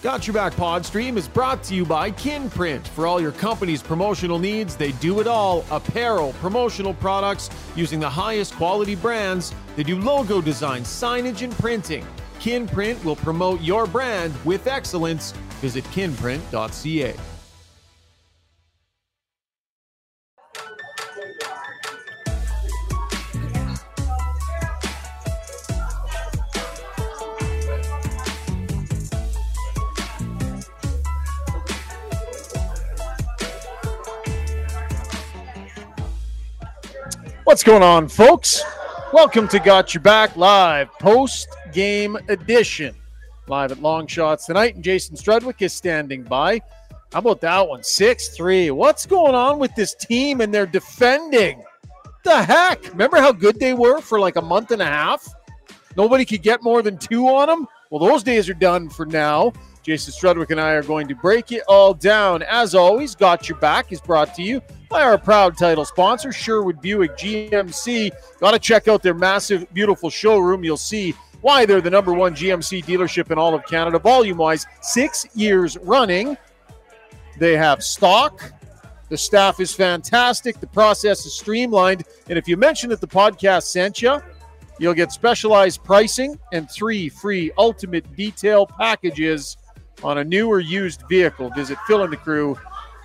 [0.00, 2.86] Got Your Back Pod Stream is brought to you by Kinprint.
[2.86, 8.08] For all your company's promotional needs, they do it all apparel, promotional products using the
[8.08, 9.52] highest quality brands.
[9.74, 12.06] They do logo design, signage, and printing.
[12.38, 15.32] Kinprint will promote your brand with excellence.
[15.60, 17.37] Visit kinprint.ca.
[37.58, 38.62] What's going on, folks?
[39.12, 42.94] Welcome to Got Your Back Live post game edition.
[43.48, 46.60] Live at Longshotz tonight, and Jason Strudwick is standing by.
[47.12, 47.82] How about that one?
[47.82, 48.70] 6 3.
[48.70, 51.64] What's going on with this team and their defending?
[52.22, 52.90] The heck?
[52.90, 55.26] Remember how good they were for like a month and a half?
[55.96, 57.66] Nobody could get more than two on them?
[57.90, 59.52] Well, those days are done for now.
[59.88, 62.42] Jason Strudwick and I are going to break it all down.
[62.42, 66.82] As always, Got Your Back is brought to you by our proud title sponsor, Sherwood
[66.82, 68.10] Buick GMC.
[68.38, 70.62] Got to check out their massive, beautiful showroom.
[70.62, 74.66] You'll see why they're the number one GMC dealership in all of Canada, volume wise,
[74.82, 76.36] six years running.
[77.38, 78.52] They have stock.
[79.08, 80.60] The staff is fantastic.
[80.60, 82.04] The process is streamlined.
[82.28, 84.20] And if you mention that the podcast sent you,
[84.78, 89.56] you'll get specialized pricing and three free ultimate detail packages
[90.02, 91.50] on a new or used vehicle.
[91.50, 92.58] Visit Phil and the crew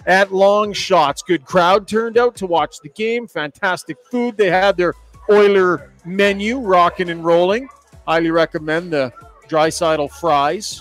[0.07, 1.27] at Longshotz.
[1.27, 3.27] Good crowd turned out to watch the game.
[3.27, 4.37] Fantastic food.
[4.37, 4.95] They had their
[5.31, 7.69] Oiler menu rocking and rolling.
[8.07, 9.13] Highly recommend the
[9.49, 10.81] Draisaitl fries.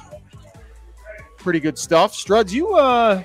[1.38, 2.14] Pretty good stuff.
[2.14, 3.24] Struds, you uh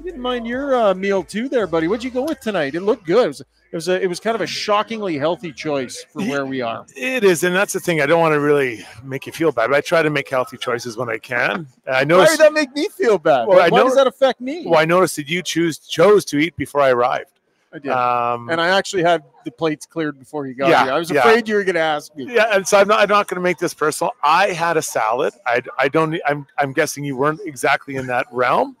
[0.00, 1.86] you didn't mind your uh, meal too there, buddy.
[1.88, 2.74] What'd you go with tonight?
[2.74, 3.24] It looked good.
[3.24, 6.46] It was, it was a it was kind of a shockingly healthy choice for where
[6.46, 6.86] we are.
[6.96, 8.00] It is, and that's the thing.
[8.00, 10.56] I don't want to really make you feel bad, but I try to make healthy
[10.56, 11.66] choices when I can.
[11.90, 13.46] I know Why did that make me feel bad?
[13.46, 14.64] Well, Why does that affect me?
[14.66, 17.30] Well, I noticed that you choose chose to eat before I arrived.
[17.72, 17.92] I did.
[17.92, 20.92] Um, and I actually had the plates cleared before you got Yeah, here.
[20.92, 21.20] I was yeah.
[21.20, 22.34] afraid you were going to ask me.
[22.34, 22.98] yeah, and so I'm not.
[23.00, 24.10] I'm not going to make this personal.
[24.24, 25.34] I had a salad.
[25.46, 25.62] I.
[25.78, 26.18] I don't.
[26.26, 26.46] I'm.
[26.58, 28.76] I'm guessing you weren't exactly in that realm,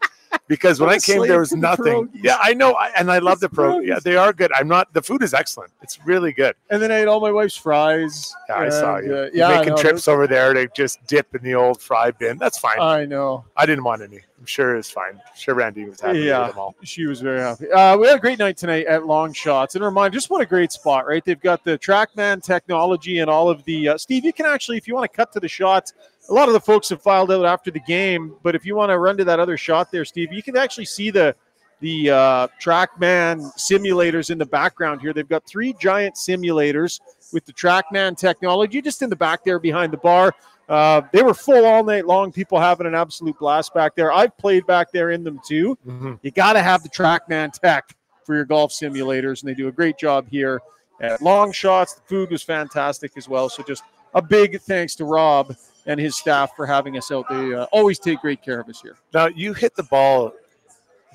[0.48, 2.08] because when I came, there was to the nothing.
[2.14, 3.80] Yeah, I know, I, and I love the It's pro.
[3.80, 4.50] Yeah, they are good.
[4.54, 4.92] I'm not.
[4.92, 5.72] The food is excellent.
[5.82, 6.54] It's really good.
[6.70, 8.34] And then I ate all my wife's fries.
[8.48, 9.14] Yeah, I saw you.
[9.14, 12.38] uh, yeah, making trips over there to just dip in the old fry bin.
[12.38, 12.80] That's fine.
[12.80, 13.44] I know.
[13.56, 14.20] I didn't want any.
[14.38, 15.16] I'm sure it's fine.
[15.16, 16.46] I'm sure Randy was happy Yeah.
[16.46, 16.74] with them all.
[16.82, 17.70] She was very happy.
[17.70, 19.74] Uh, we had a great night tonight at Longshotz.
[19.74, 21.22] And remind, just what a great spot, right?
[21.22, 23.90] They've got the TrackMan technology and all of the.
[23.90, 25.92] Uh, Steve, you can actually, if you want to cut to the shots,
[26.30, 28.34] a lot of the folks have filed out after the game.
[28.42, 30.84] But if you want to run to that other shot there, Steve, you can actually
[30.86, 31.34] see the
[31.80, 35.14] the uh, TrackMan simulators in the background here.
[35.14, 37.00] They've got three giant simulators
[37.32, 40.34] with the TrackMan technology just in the back there behind the bar.
[40.68, 42.32] Uh, they were full all night long.
[42.32, 44.12] People having an absolute blast back there.
[44.12, 46.18] I've played back there in them too Mhm.
[46.22, 49.72] you got to have the TrackMan tech for your golf simulators, and they do a
[49.72, 50.60] great job here
[51.00, 51.96] at Longshotz.
[51.96, 53.48] The food was fantastic as well.
[53.48, 53.82] So just
[54.14, 57.28] a big thanks to Rob and his staff for having us out.
[57.28, 58.96] They uh, always take great care of us here.
[59.14, 60.32] Now you hit the ball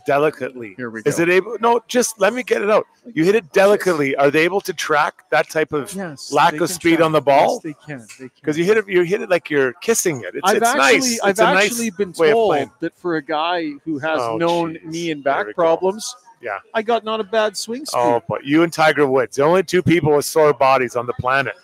[0.05, 0.75] delicately.
[0.77, 1.09] Here we go.
[1.09, 1.57] Is it able?
[1.59, 2.85] No, just let me get it out.
[3.13, 4.15] You hit it delicately.
[4.15, 5.93] Are they able to track that type of?
[5.93, 7.61] Yes, lack of speed track- on the ball?
[7.63, 7.99] Yes, they can.
[8.19, 8.31] They can.
[8.35, 10.35] Because you hit it, you hit it like you're kissing it.
[10.35, 11.19] It's, I've it's actually, nice.
[11.21, 14.73] I've it's a nice actually been told that for a guy who has Oh, known
[14.75, 14.81] geez.
[14.85, 16.59] knee and back problems, Yeah.
[16.73, 17.97] I got not a bad swing speed.
[17.99, 21.13] Oh, but you and Tiger Woods, the only two people with sore bodies on the
[21.13, 21.55] planet.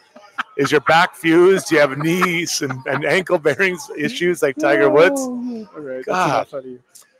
[0.57, 1.69] Is your back fused?
[1.69, 5.21] Do you have knees and, and ankle bearings issues like Tiger Woods?
[5.21, 6.29] All right, that's God.
[6.29, 6.79] enough out of you.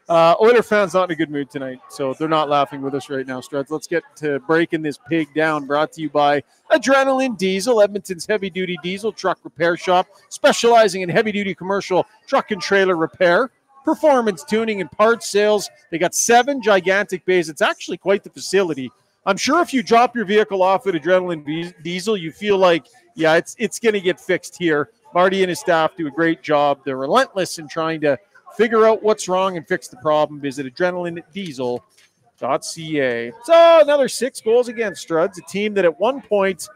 [0.10, 3.10] Uh, Oiler fans not in a good mood tonight, so they're not laughing with us
[3.10, 3.40] right now.
[3.40, 5.66] Struds, let's get to breaking this pig down.
[5.66, 11.56] Brought to you by Adrenaline Diesel, Edmonton's heavy-duty diesel truck repair shop, specializing in heavy-duty
[11.56, 13.52] commercial truck and trailer repair,
[13.86, 15.70] performance tuning, and parts sales.
[15.92, 17.48] They got seven gigantic bays.
[17.48, 18.92] It's actually quite the facility.
[19.26, 23.36] I'm sure if you drop your vehicle off at Adrenaline Diesel, you feel like, yeah,
[23.36, 24.90] it's it's going to get fixed here.
[25.14, 26.80] Marty and his staff do a great job.
[26.86, 28.18] They're relentless in trying to
[28.56, 30.40] figure out what's wrong and fix the problem.
[30.40, 33.32] Visit adrenalinediesel.ca.
[33.44, 36.68] So another six goals against Struds, a team that at one point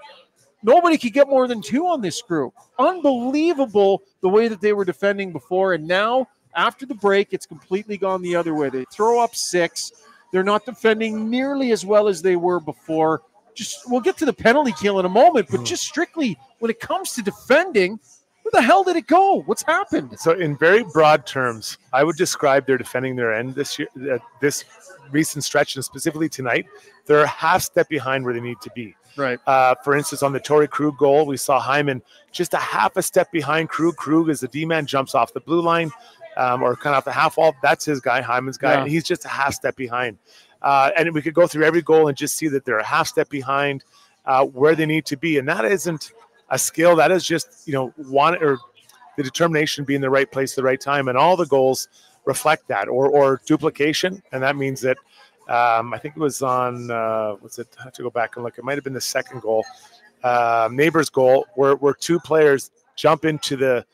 [0.61, 2.53] nobody could get more than two on this group.
[2.77, 7.97] Unbelievable the way that they were defending before, and now after the break, it's completely
[7.97, 8.69] gone the other way.
[8.69, 9.91] They throw up six.
[10.35, 13.21] They're not defending nearly as well as they were before.
[13.53, 16.81] Just we'll get to the penalty kill in a moment, but just strictly when it
[16.81, 17.97] comes to defending,
[18.43, 19.43] Where the hell did it go?
[19.43, 20.19] What's happened?
[20.19, 24.17] So, in very broad terms, I would describe their defending their end this year, uh,
[24.41, 24.65] this
[25.09, 26.65] recent stretch, and specifically tonight.
[27.05, 28.93] They're a half step behind where they need to be.
[29.15, 29.39] Right.
[29.47, 32.01] Uh, for instance, on the Torey Krug goal, we saw Hyman
[32.33, 33.95] just a half a step behind Krug.
[33.95, 35.89] Krug as the D man jumps off the blue line
[36.37, 37.55] um, or kind of the half wall.
[37.61, 38.73] That's his guy, Hyman's guy.
[38.73, 38.81] Yeah.
[38.81, 40.17] And he's just a half step behind.
[40.61, 43.07] Uh, and we could go through every goal and just see that they're a half
[43.07, 43.83] step behind
[44.25, 45.37] uh, where they need to be.
[45.37, 46.11] And that isn't
[46.49, 46.95] a skill.
[46.95, 48.57] That is just, you know, one or
[49.17, 51.07] the determination to be in the right place at the right time.
[51.07, 51.87] And all the goals
[52.25, 54.23] reflect that or, or duplication.
[54.31, 54.97] And that means that
[55.47, 57.67] um, I think it was on, uh, what's it?
[57.79, 58.57] I have to go back and look.
[58.57, 59.63] It might have been the second goal,
[60.23, 63.85] uh, Neighbours' goal, where, where two players jump into the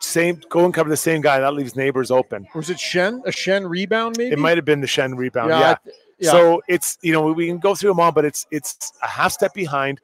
[0.00, 1.40] same, go and cover the same guy.
[1.40, 2.46] That leaves Neighbours open.
[2.54, 3.20] Was it Schenn?
[3.26, 4.32] A Schenn rebound, maybe?
[4.32, 5.50] It might have been the Schenn rebound.
[5.50, 5.76] Yeah, Yeah.
[6.18, 6.30] Yeah.
[6.30, 9.32] So it's you know we can go through them all, but it's it's a half
[9.32, 10.00] step behind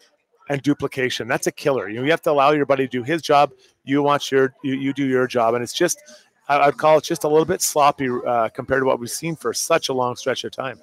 [0.50, 1.26] and duplication.
[1.28, 1.88] That's a killer.
[1.88, 3.52] You know you have to allow your buddy to do his job.
[3.84, 6.02] You want your you, you do your job, and it's just
[6.48, 9.36] I- I'd call it just a little bit sloppy uh, compared to what we've seen
[9.36, 10.80] for such a long stretch of time.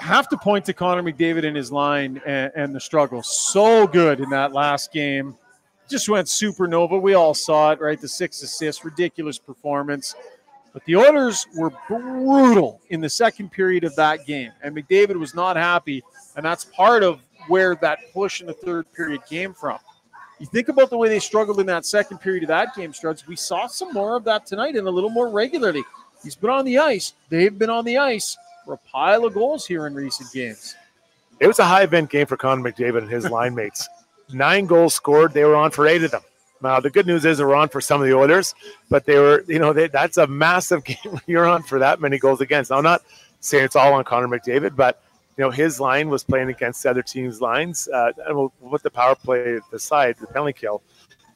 [0.00, 3.22] have to point to Connor McDavid and his line and, and the struggle.
[3.22, 5.36] So good in that last game.
[5.92, 6.98] Just went supernova.
[7.02, 8.00] We all saw it, right?
[8.00, 10.14] The six assists, ridiculous performance.
[10.72, 14.52] But the Oilers were brutal in the second period of that game.
[14.62, 16.02] And McDavid was not happy.
[16.34, 19.78] And that's part of where that push in the third period came from.
[20.40, 23.26] You think about the way they struggled in that second period of that game, Struds.
[23.26, 25.84] We saw some more of that tonight and a little more regularly.
[26.24, 27.12] He's been on the ice.
[27.28, 30.74] They've been on the ice for a pile of goals here in recent games.
[31.38, 33.86] It was a high event game for Connor McDavid and his line mates.
[34.32, 35.32] Nine goals scored.
[35.32, 36.22] They were on for eight of them.
[36.62, 38.54] Now the good news is they were on for some of the Oilers,
[38.88, 42.18] but they were, you know, they, that's a massive game you're on for that many
[42.18, 42.70] goals against.
[42.70, 43.02] Now I'm not
[43.40, 45.02] saying it's all on Connor McDavid, but
[45.36, 47.88] you know his line was playing against the other team's lines.
[47.88, 50.82] Uh, and we'll put the power play aside, the penalty kill,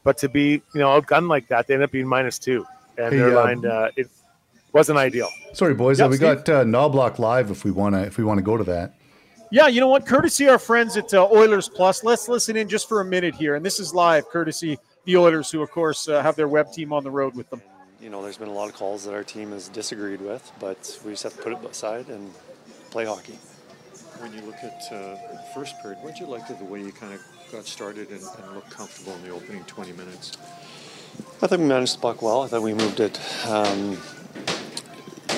[0.05, 2.65] but to be you know outgunned like that, they end up being minus two,
[2.97, 4.09] and Hey, their uh, line uh, it
[4.73, 5.29] wasn't ideal.
[5.55, 5.99] Sorry, boys.
[5.99, 6.45] Yep, uh, we Steve.
[6.45, 8.95] got uh, Knoblauch live if we want to if we want to go to that.
[9.51, 10.07] Yeah, you know what?
[10.07, 12.03] Courtesy our friends at uh, Oilers Plus.
[12.03, 15.53] Let's listen in just for a minute here, and this is live, courtesy the Oilers,
[15.53, 17.63] who of course uh, have their web team on the road with them.
[18.01, 20.99] You know, there's been a lot of calls that our team has disagreed with, but
[21.05, 22.33] we just have to put it aside and
[22.91, 23.39] play hockey.
[24.19, 26.83] When you look at uh, the first period, what did you like of the way
[26.83, 27.21] you kind of
[27.53, 30.33] got started and, and looked comfortable in the opening 20 minutes?
[31.41, 32.43] I think we managed the puck well.
[32.43, 33.97] I thought we moved it, um,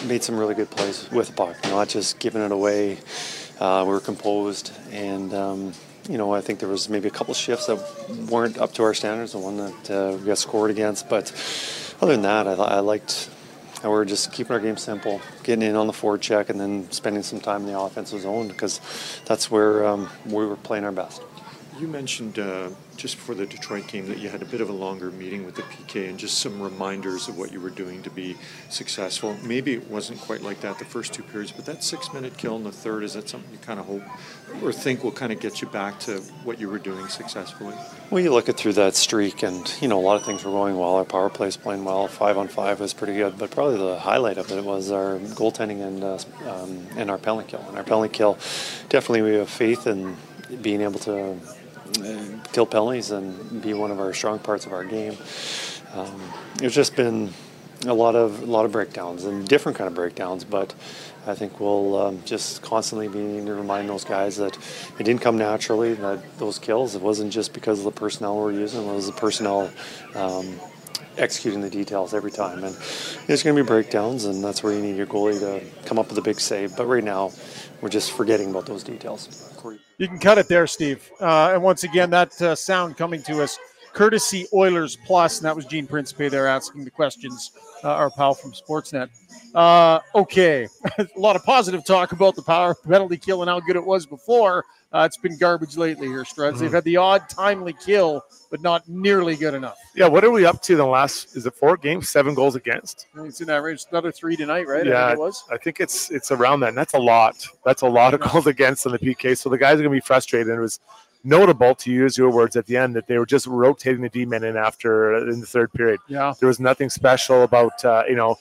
[0.07, 2.99] made some really good plays with the puck, not just giving it away.
[3.61, 5.73] Uh, we were composed, and um,
[6.09, 7.79] you know, I think there was maybe a couple shifts that
[8.31, 9.33] weren't up to our standards.
[9.33, 11.33] The one that uh, we got scored against, but
[12.01, 13.29] other than that, I, I liked
[13.83, 16.59] how we were just keeping our game simple, getting in on the forward check, and
[16.61, 18.81] then spending some time in the offensive zone because
[19.27, 21.23] that's where um, we were playing our best.
[21.79, 24.73] You mentioned uh, just before the Detroit game that you had a bit of a
[24.73, 28.11] longer meeting with the PK and just some reminders of what you were doing to
[28.11, 28.37] be
[28.69, 29.37] successful.
[29.45, 32.57] Maybe it wasn't quite like that the first two periods, but that six minute kill
[32.57, 34.03] in the third, is that something you kind of hope
[34.61, 37.77] or think will kind of get you back to what you were doing successfully?
[38.11, 40.51] Well, you look at through that streak, and you know a lot of things were
[40.51, 40.97] going well.
[40.97, 42.09] Our power play is playing well.
[42.09, 45.81] Five on five was pretty good, but probably the highlight of it was our goaltending
[45.81, 46.19] and uh,
[46.51, 47.65] um, and our penalty kill.
[47.69, 48.35] And our penalty kill,
[48.89, 50.17] definitely we have faith in
[50.61, 51.37] being able to
[52.53, 55.17] kill penalties and be one of our strong parts of our game.
[55.95, 56.21] Um,
[56.61, 57.33] it's just been
[57.87, 60.75] a lot of a lot of breakdowns and different kind of breakdowns, but
[61.27, 64.57] I think we'll um, just constantly be needing to remind those guys that
[64.99, 65.95] it didn't come naturally.
[65.95, 69.13] That those kills, it wasn't just because of the personnel we're using; it was the
[69.13, 69.71] personnel
[70.15, 70.59] um,
[71.19, 72.65] executing the details every time.
[72.65, 72.75] And
[73.27, 76.09] there's going to be breakdowns, and that's where you need your goalie to come up
[76.09, 76.77] with a big save.
[76.77, 77.33] But right now,
[77.81, 79.53] we're just forgetting about those details.
[79.99, 81.11] You can cut it there, Steve.
[81.21, 83.59] Uh, and once again, that uh, sound coming to us
[83.99, 87.51] courtesy Oilers Plus, and that was Gene Principe there asking the questions.
[87.83, 89.09] Uh, our pal from Sportsnet.
[89.57, 93.75] Uh, okay, a lot of positive talk about the power penalty kill and how good
[93.77, 94.65] it was before.
[94.93, 96.61] Uh, it's been garbage lately here, Struds.
[96.61, 99.77] They've had the odd timely kill, but not nearly good enough.
[99.95, 101.37] Yeah, what are we up to in the last?
[101.37, 103.07] Is it four games, seven goals against?
[103.17, 103.85] I It's in that range.
[103.91, 104.87] Another three tonight, right?
[104.87, 105.09] I Yeah.
[105.09, 105.45] think it was.
[105.53, 106.71] I think it's it's around that.
[106.71, 107.45] And that's a lot.
[107.65, 109.37] That's a lot of goals against in the PK.
[109.37, 110.49] So the guys are going to be frustrated.
[110.49, 110.81] And it was
[111.25, 114.25] notable, to use your words at the end, that they were just rotating the D
[114.25, 116.01] men in after uh, in the third period.
[116.09, 116.33] Yeah.
[116.39, 118.37] There was nothing special about uh, you know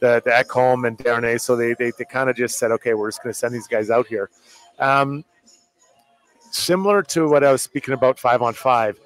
[0.00, 1.40] the the Ekholm and Desharnais.
[1.40, 3.68] So they they, they kind of just said, okay, we're just going to send these
[3.68, 4.30] guys out here.
[4.78, 5.24] Um,
[6.50, 8.98] similar to what I was speaking about five on five,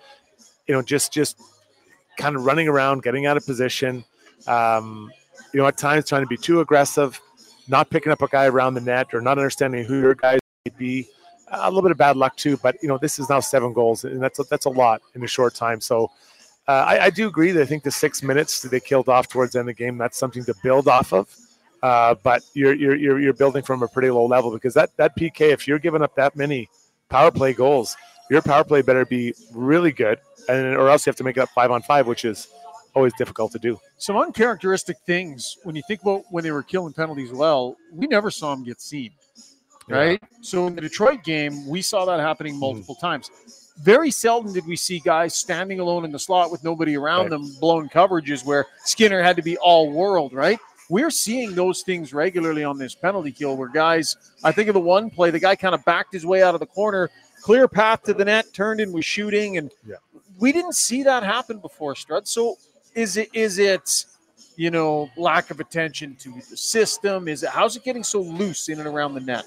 [0.66, 1.40] you know, just just
[2.18, 4.04] kind of running around, getting out of position.
[4.46, 5.10] Um,
[5.52, 7.20] you know, at times trying to be too aggressive,
[7.68, 10.76] not picking up a guy around the net, or not understanding who your guys might
[10.76, 11.08] be.
[11.48, 14.04] A little bit of bad luck too, but you know, this is now seven goals,
[14.04, 15.80] and that's a, that's a lot in a short time.
[15.80, 16.10] So,
[16.66, 19.28] uh, I, I do agree that I think the six minutes that they killed off
[19.28, 21.28] towards the end of the game, that's something to build off of.
[21.82, 25.16] Uh, but you're, you're you're you're building from a pretty low level because that that
[25.16, 26.68] PK, if you're giving up that many
[27.08, 27.96] power play goals,
[28.28, 31.40] your power play better be really good, and or else you have to make it
[31.40, 32.48] up five on five, which is
[32.94, 33.78] always difficult to do.
[33.98, 38.30] Some uncharacteristic things when you think about when they were killing penalties well, we never
[38.30, 39.14] saw them get seamed.
[39.88, 40.22] Right?
[40.40, 42.60] So in the Detroit game, we saw that happening hmm.
[42.60, 43.30] multiple times.
[43.82, 47.30] Very seldom did we see guys standing alone in the slot with nobody around Right.
[47.30, 50.58] them, blown coverages where Skinner had to be all world, right?
[50.88, 54.80] We're seeing those things regularly on this penalty kill where guys, I think of the
[54.80, 57.10] one play, the guy kind of backed his way out of the corner,
[57.42, 59.58] clear path to the net, turned and was shooting.
[59.58, 59.96] And Yeah.
[60.38, 62.26] we didn't see that happen before, Strud.
[62.26, 62.56] So
[62.94, 64.06] is it is it
[64.56, 67.28] you know lack of attention to the system?
[67.28, 69.44] Is it how's it getting so loose in and around the net?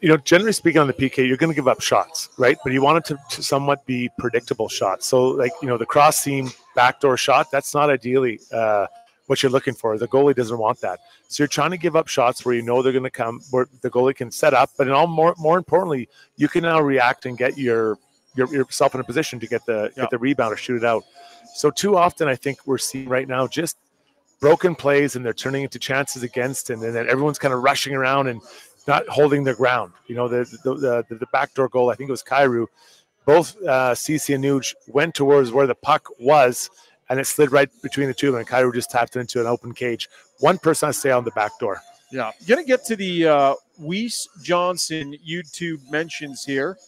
[0.00, 2.56] You know, generally speaking on the PK, you're going to give up shots, right?
[2.62, 5.06] But you want it to, to somewhat be predictable shots.
[5.06, 8.86] So, like, you know, the cross seam backdoor shot, that's not ideally uh,
[9.26, 9.98] what you're looking for.
[9.98, 11.00] The goalie doesn't want that.
[11.28, 13.66] So you're trying to give up shots where you know they're going to come, where
[13.82, 14.70] the goalie can set up.
[14.78, 17.98] But in all more, more importantly, you can now react and get your,
[18.36, 20.02] your yourself in a position to get the Yeah.
[20.02, 21.04] get the rebound or shoot it out.
[21.54, 23.76] So too often, I think we're seeing right now just
[24.40, 27.94] broken plays and they're turning into chances against, and, and then everyone's kind of rushing
[27.94, 28.40] around and
[28.88, 29.92] not holding their ground.
[30.06, 32.66] You know, the the the, the backdoor goal, I think it was Kyrou.
[33.26, 36.70] Both uh, Ceci and Nuge went towards where the puck was,
[37.10, 38.40] and it slid right between the two of them.
[38.40, 40.08] And Kyrou just tapped it into an open cage.
[40.40, 41.80] One person has to stay on the back door.
[42.10, 46.78] Yeah, gonna get to the uh, Weiss Johnson YouTube mentions here,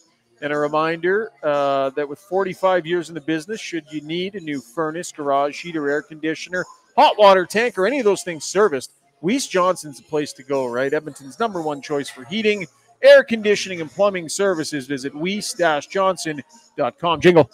[0.41, 4.39] and a reminder uh, that with 45 years in the business, should you need a
[4.39, 6.65] new furnace, garage heater, air conditioner,
[6.97, 8.91] hot water tank, or any of those things serviced,
[9.21, 10.67] Weiss Johnson's the place to go.
[10.67, 12.67] Right, Edmonton's number one choice for heating,
[13.01, 14.87] air conditioning, and plumbing services.
[14.87, 17.21] Visit weiss-johnson.com.
[17.21, 17.49] Jingle.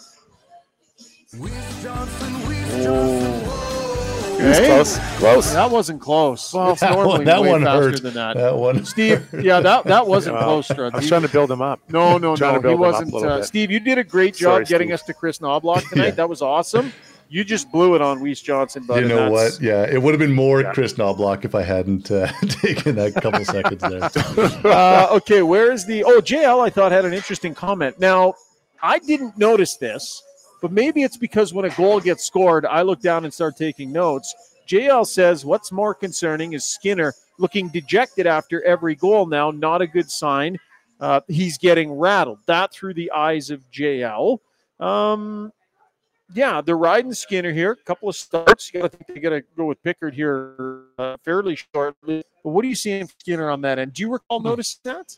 [4.39, 4.67] It was Okay.
[4.67, 4.97] close.
[5.17, 5.53] Close.
[5.53, 6.53] That wasn't close.
[6.53, 8.03] Well, That normally one, that way one faster hurt.
[8.03, 8.37] than that.
[8.37, 10.93] That one, Steve, yeah, that that wasn't Well, close, Strud.
[10.93, 11.79] I was trying to build him up.
[11.89, 12.53] No, no, no.
[12.53, 13.15] He build him up a wasn't.
[13.15, 13.43] Uh.
[13.43, 14.93] Steve, you did a great job Sorry, getting Steve.
[14.93, 16.05] us to Kris Knoblauch tonight.
[16.05, 16.11] Yeah.
[16.11, 16.93] That was awesome.
[17.29, 19.59] You just blew it on Weiss Johnson, but you know what?
[19.61, 20.73] Yeah, it would have been more Yeah.
[20.73, 24.71] Kris Knoblauch if I hadn't uh, taken that couple seconds there.
[24.71, 26.03] Uh, okay, where is the?
[26.03, 27.99] Oh, JL, I thought had an interesting comment.
[27.99, 28.33] Now,
[28.81, 30.23] I didn't notice this,
[30.61, 33.91] but maybe it's because when a goal gets scored, I look down and start taking
[33.91, 34.33] notes.
[34.67, 39.25] JL says, "What's more concerning is Skinner looking dejected after every goal.
[39.25, 40.57] Now, not a good sign.
[40.99, 42.39] Uh, he's getting rattled.
[42.47, 44.39] That through the eyes of JL.
[44.79, 45.51] Um,
[46.33, 47.71] yeah, they're riding Skinner here.
[47.71, 48.73] A couple of starts.
[48.73, 52.23] You got to think they got to go with Pickard here uh, fairly shortly.
[52.43, 53.93] But what are you seeing Skinner on that end?
[53.93, 55.15] Do you recall noticing that?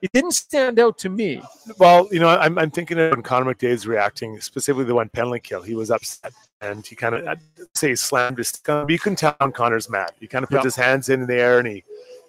[0.00, 1.40] It didn't stand out to me.
[1.78, 5.38] Well, you know, I'm, I'm thinking of when Connor McDavid's reacting, specifically the one penalty
[5.38, 5.62] kill.
[5.62, 7.40] He was upset and he kind of, I'd
[7.74, 8.52] say, he slammed his.
[8.66, 10.10] But you can tell Connor's mad.
[10.18, 11.84] He kind of puts his hands in the air and he,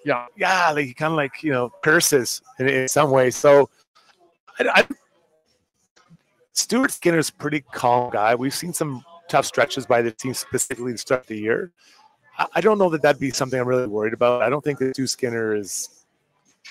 [0.06, 0.28] Yeah.
[0.38, 3.32] yeah, like he kind of like you know curses in, in some way.
[3.32, 3.70] So,
[4.60, 4.88] I, I,
[6.54, 8.36] Stuart Skinner's a pretty calm guy.
[8.36, 11.72] We've seen some tough stretches by the team specifically to start the year.
[12.56, 14.42] I, don't know that that'd be something I'm really worried about.
[14.42, 15.90] I don't think that Stu Skinner is.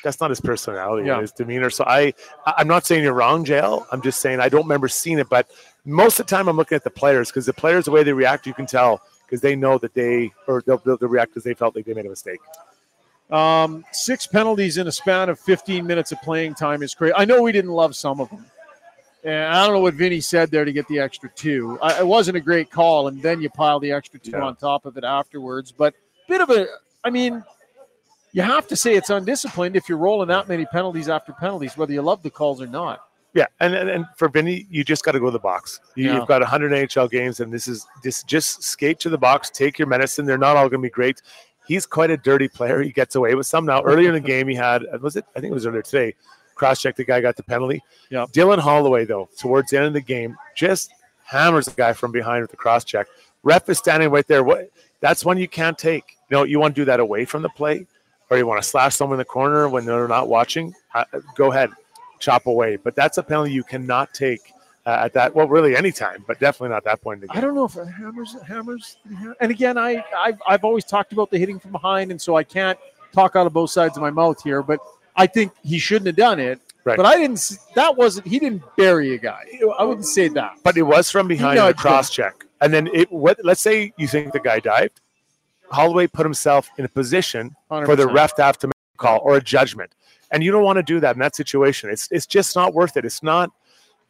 [0.02, 1.20] That's not his personality Yeah.
[1.20, 1.70] his demeanor.
[1.70, 2.14] So I,
[2.46, 3.86] I'm not saying you're wrong, JL.
[3.92, 5.28] I'm just saying I don't remember seeing it.
[5.28, 5.48] But
[5.84, 8.12] most of the time, I'm looking at the players because the players, the way they
[8.12, 11.44] react, you can tell because they know that they or they'll, they'll, they'll react because
[11.44, 12.40] they felt like they made a mistake.
[13.30, 17.14] Um, six penalties in a span of 15 minutes of playing time is crazy.
[17.16, 18.44] I know we didn't love some of them.
[19.24, 21.78] And I don't know what Vinny said there to get the extra two.
[21.80, 24.42] I, it wasn't a great call, and then you pile the extra two Yeah.
[24.42, 25.70] on top of it afterwards.
[25.70, 25.94] But
[26.28, 26.66] bit of a,
[27.04, 27.44] I mean,
[28.32, 31.92] you have to say it's undisciplined if you're rolling that many penalties after penalties, whether
[31.92, 33.00] you love the calls or not.
[33.34, 35.80] Yeah, and and, and for Vinny, you just got to go to the box.
[35.94, 36.16] You, Yeah.
[36.16, 39.78] You've got 100 NHL games, and this is this just skate to the box, take
[39.78, 40.26] your medicine.
[40.26, 41.22] They're not all going to be great.
[41.66, 42.82] He's quite a dirty player.
[42.82, 43.64] He gets away with some.
[43.64, 45.24] Now, earlier in the game, he had was it?
[45.36, 46.14] I think it was earlier today.
[46.54, 47.82] Cross check, the guy got the penalty.
[48.10, 48.26] Yeah.
[48.32, 50.92] Dylan Holloway, though, towards the end of the game, just
[51.24, 53.06] hammers the guy from behind with the cross check.
[53.42, 54.44] Ref is standing right there.
[54.44, 54.70] What?
[55.00, 56.16] That's one you can't take.
[56.30, 57.86] You know, you want to do that away from the play,
[58.30, 60.74] or you want to slash someone in the corner when they're not watching.
[60.94, 61.04] Uh,
[61.36, 61.70] go ahead
[62.22, 62.76] chop away.
[62.76, 64.40] But that's a penalty you cannot take
[64.86, 65.34] uh, at that.
[65.34, 67.76] Well, really any time, but definitely not that point in the I don't know if
[67.76, 68.96] it hammers hammers.
[69.40, 72.44] And again, I I've, I've always talked about the hitting from behind, and so I
[72.44, 72.78] can't
[73.12, 74.62] talk out of both sides of my mouth here.
[74.62, 74.78] But
[75.16, 76.60] I think he shouldn't have done it.
[76.84, 76.96] Right.
[76.96, 77.58] But I didn't.
[77.76, 78.26] That wasn't.
[78.26, 79.44] He didn't bury a guy.
[79.78, 80.54] I wouldn't say that.
[80.64, 83.10] But it was from behind it cross check, and then it.
[83.12, 83.38] What?
[83.44, 85.00] Let's say you think the guy dived.
[85.70, 88.14] Holloway put himself in a position for the 100%.
[88.14, 89.94] ref to have to make a call or a judgment,
[90.32, 91.88] and you don't want to do that in that situation.
[91.88, 93.04] It's it's just not worth it.
[93.04, 93.52] It's not.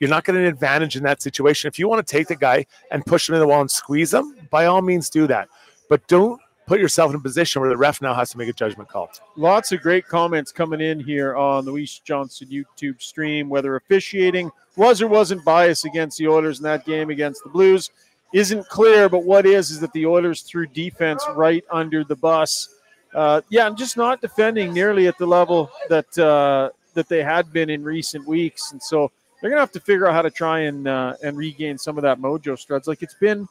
[0.03, 1.69] you're not getting an advantage in that situation.
[1.69, 4.13] If you want to take the guy and push him in the wall and squeeze
[4.13, 5.49] him, by all means do that.
[5.89, 8.53] But don't put yourself in a position where the ref now has to make a
[8.53, 9.11] judgment call.
[9.37, 14.51] Lots of great comments coming in here on the Weiss Johnson YouTube stream, whether officiating
[14.77, 17.91] was or wasn't biased against the Oilers in that game against the Blues
[18.33, 22.75] isn't clear, but what is is that the Oilers threw defense right under the bus.
[23.15, 27.53] Uh, yeah, I'm just not defending nearly at the level that uh, that they had
[27.53, 30.61] been in recent weeks, and so they're gonna have to figure out how to try
[30.61, 32.55] and uh, and regain some of that mojo.
[32.55, 33.47] Struds like it's been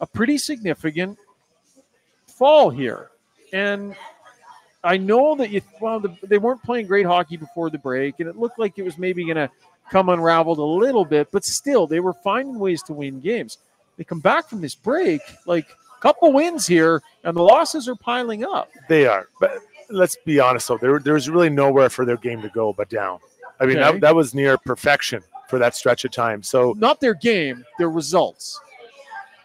[0.00, 1.16] a pretty significant
[2.32, 3.10] fall here,
[3.52, 3.94] and
[4.84, 8.28] I know that you well the, they weren't playing great hockey before the break, and
[8.28, 9.50] it looked like it was maybe gonna
[9.90, 13.58] come unraveled a little bit, but still they were finding ways to win games.
[13.96, 15.66] They come back from this break like
[15.98, 18.70] a couple wins here, and the losses are piling up.
[18.88, 19.58] They are, but
[19.90, 23.18] let's be honest though, there there's really nowhere for their game to go but down.
[23.60, 23.92] I mean, Okay.
[23.92, 26.42] that, that was near perfection for that stretch of time.
[26.42, 28.58] So Not their game, their results.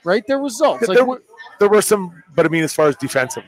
[0.03, 0.87] Right, their results.
[0.87, 1.21] Like, there were
[1.59, 3.43] there were some, but I mean, as far as defensive,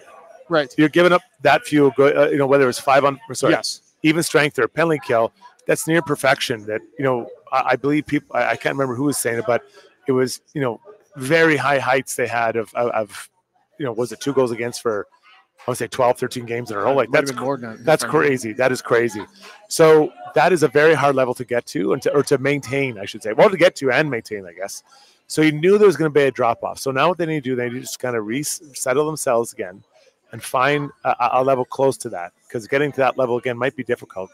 [0.50, 0.74] right.
[0.78, 3.82] you're giving up that few, uh, you know, whether it's five on, or sorry, Yes.
[4.04, 5.32] even strength or penalty kill,
[5.68, 6.66] that's near perfection.
[6.66, 8.36] That you know, I, I believe people.
[8.36, 9.64] I, I can't remember who was saying it, but
[10.08, 10.82] it was you know
[11.16, 13.30] very high heights they had of of, of
[13.78, 15.08] you know was it two goals against for
[15.68, 16.94] I would say 12, 13 games in a row.
[16.94, 18.54] Like that's been more than that's crazy.
[18.54, 19.26] That is crazy.
[19.68, 22.98] So that is a very hard level to get to, and to, or to maintain,
[22.98, 23.34] I should say.
[23.34, 24.84] Well, to get to and maintain, I guess.
[25.30, 26.80] So you knew there was going to be a drop off.
[26.80, 29.54] So now what they need to do, they need to just kind of resettle themselves
[29.54, 29.84] again,
[30.32, 32.34] and find a, a level close to that.
[32.48, 34.32] Because getting to that level again might be difficult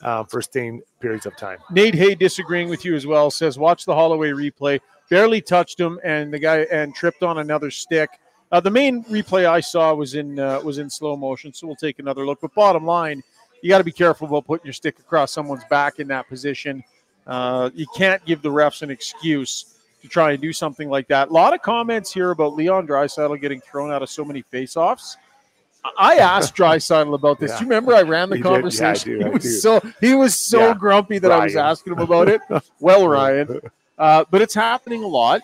[0.00, 1.58] uh, for staying periods of time.
[1.70, 4.80] Nate Hay disagreeing with you as well says watch the Holloway replay.
[5.10, 8.08] Barely touched him, and the guy and tripped on another stick.
[8.50, 11.76] Uh, the main replay I saw was in uh, was in slow motion, so we'll
[11.76, 12.40] take another look.
[12.40, 13.22] But bottom line,
[13.60, 16.82] you got to be careful about putting your stick across someone's back in that position.
[17.26, 21.28] Uh, you can't give the refs an excuse to try and do something like that.
[21.28, 25.16] A lot of comments here about Leon Draisaitl getting thrown out of so many faceoffs.
[25.98, 27.50] I asked Draisaitl about this.
[27.52, 27.58] Yeah.
[27.58, 28.48] Do you remember I ran the You did.
[28.48, 29.18] Yeah, I conversation?
[29.20, 29.24] do.
[29.24, 29.50] I he was do.
[29.50, 30.74] so he was so Yeah.
[30.74, 32.40] grumpy that I was asking him about it.
[32.80, 33.60] Well, Ryan,
[33.98, 35.40] uh, but it's happening a lot.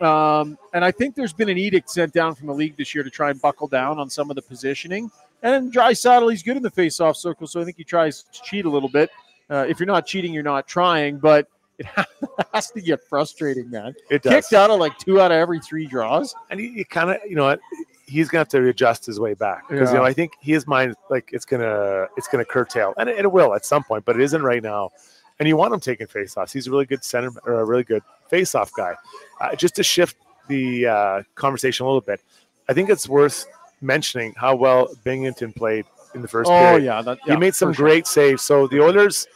[0.00, 3.04] Um, and I think there's been an edict sent down from the league this year
[3.04, 5.10] to try and buckle down on some of the positioning.
[5.42, 8.64] And Draisaitl, he's good in the face-off circle, so I think he tries to cheat
[8.64, 9.10] a little bit.
[9.50, 11.48] Uh, if you're not cheating, you're not trying, but
[11.80, 11.86] it
[12.54, 13.94] has to get frustrating, man.
[14.10, 14.32] It does.
[14.32, 16.34] Kicked out of like two out of every three draws.
[16.50, 17.60] and you, you kind of you know what
[18.06, 20.94] he's gonna have to adjust his way back because you know I think his mind
[21.10, 24.22] like it's gonna it's gonna curtail and it, it will at some point, but it
[24.22, 24.90] isn't right now.
[25.38, 26.52] And you want him taking faceoffs.
[26.52, 28.94] He's a really good center or a really good faceoff guy.
[29.40, 30.16] Uh, just to shift
[30.48, 32.20] the uh, conversation a little bit,
[32.68, 33.46] I think it's worth
[33.80, 36.84] mentioning how well Binnington played in the first Oh period.
[36.84, 37.86] yeah, that, he yeah, made some for sure.
[37.86, 38.42] great saves.
[38.42, 39.26] So the Oilers,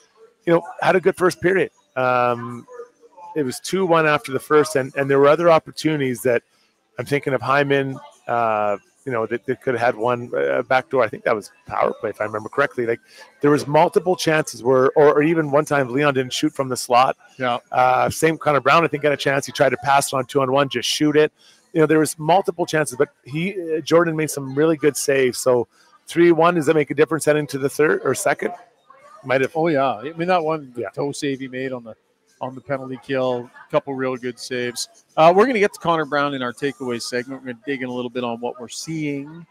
[0.44, 1.70] you know, had a good first period.
[1.96, 2.66] Um,
[3.36, 6.42] it was two one after the first, and and there were other opportunities that
[6.98, 7.98] I'm thinking of Hyman.
[8.26, 11.02] Uh, you know, that, that could have had one uh, back door.
[11.02, 12.86] I think that was power play, if I remember correctly.
[12.86, 13.00] Like
[13.42, 16.76] there was multiple chances where, or, or even one time Leon didn't shoot from the
[16.76, 17.16] slot.
[17.38, 17.58] Yeah.
[17.70, 19.44] Uh, same Connor Brown, I think, got a chance.
[19.44, 21.32] He tried to pass it on two on one, just shoot it.
[21.74, 25.38] You know, there was multiple chances, but he uh, Jordan made some really good saves.
[25.38, 25.68] So
[26.06, 28.54] three one, does that make a difference heading to the third or second?
[29.24, 29.52] Might have.
[29.54, 30.88] Oh yeah, I mean that one Yeah.
[30.90, 31.94] toe save he made on the
[32.40, 34.88] on the penalty kill, a couple real good saves.
[35.16, 37.40] Uh, we're going to get to Connor Brown in our takeaway segment.
[37.40, 39.46] We're going to dig in a little bit on what we're seeing,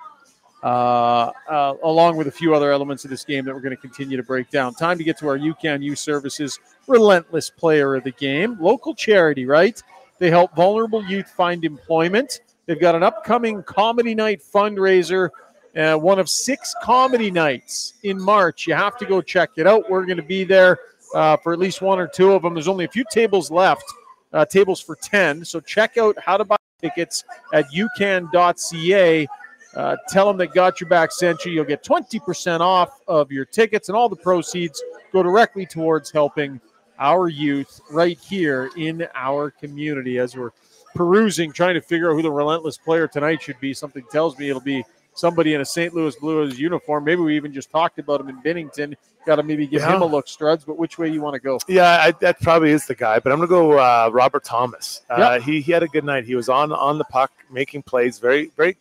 [0.62, 3.82] uh, uh, along with a few other elements of this game that we're going to
[3.82, 4.76] continue to break down.
[4.76, 9.46] Time to get to our UCAN U Services Relentless Player of the Game, local charity,
[9.46, 9.82] right?
[10.20, 12.42] They help vulnerable youth find employment.
[12.66, 15.30] They've got an upcoming comedy night fundraiser
[15.76, 18.68] uh, one of six comedy nights in March.
[18.68, 19.90] You have to go check it out.
[19.90, 20.80] We're going to be there
[21.16, 22.54] uh, for at least one or two of them.
[22.54, 23.86] There's only a few tables left,
[24.34, 25.46] uh, tables for 10.
[25.46, 29.28] So check out how to buy tickets at ucan.ca.
[29.76, 31.52] Uh, tell them that Got Your Back sent you.
[31.52, 36.62] You'll get 20% off of your tickets, and all the proceeds go directly towards helping
[37.00, 40.52] our youth right here in our community as we're
[40.94, 43.74] perusing, trying to figure out who the relentless player tonight should be.
[43.74, 45.94] Something tells me it'll be somebody in a St.
[45.94, 47.04] Louis Blues uniform.
[47.04, 48.96] Maybe we even just talked about him in Binnington.
[49.26, 49.96] Got to maybe give Yeah.
[49.96, 50.66] him a look, Struds.
[50.66, 51.58] But which way you want to go?
[51.68, 53.20] Yeah, I, that probably is the guy.
[53.20, 55.02] But I'm gonna go uh, Robert Thomas.
[55.10, 56.26] Uh, He he had a good night.
[56.26, 58.20] He was on on the puck, making plays.
[58.20, 58.76] Very very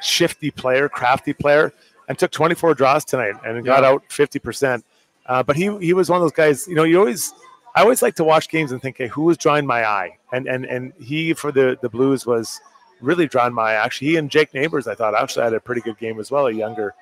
[0.00, 1.72] shifty player, crafty player,
[2.08, 4.84] and took 24 draws tonight and got out 50 percent.
[5.26, 6.68] Uh, but he he was one of those guys.
[6.68, 7.32] You know, you always
[7.74, 10.18] I always like to watch games and think, hey, who was drawing my eye?
[10.32, 12.60] And and and he for the the Blues was
[13.00, 13.74] really drawn my eye.
[13.74, 16.46] Actually, he and Jake Neighbours, I thought, actually had a pretty good game as well.
[16.46, 16.94] A younger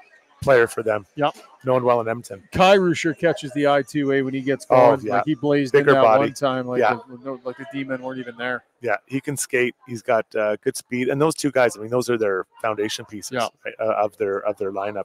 [0.42, 1.06] player for them.
[1.14, 1.36] Yep.
[1.64, 2.42] known well in Edmonton.
[2.52, 4.20] Kyrou sure catches the eye too, eh?
[4.22, 5.14] When he gets Oh, going, yeah.
[5.18, 6.18] like he blazed Bigger in that body.
[6.24, 6.98] one time, like Yeah.
[7.22, 8.64] the, like the D-men weren't even there.
[8.80, 9.76] Yeah, he can skate.
[9.86, 11.76] He's got uh, good speed, and those two guys.
[11.76, 13.46] I mean, those are their foundation pieces Yeah.
[13.64, 15.04] right, uh, of their of their lineup.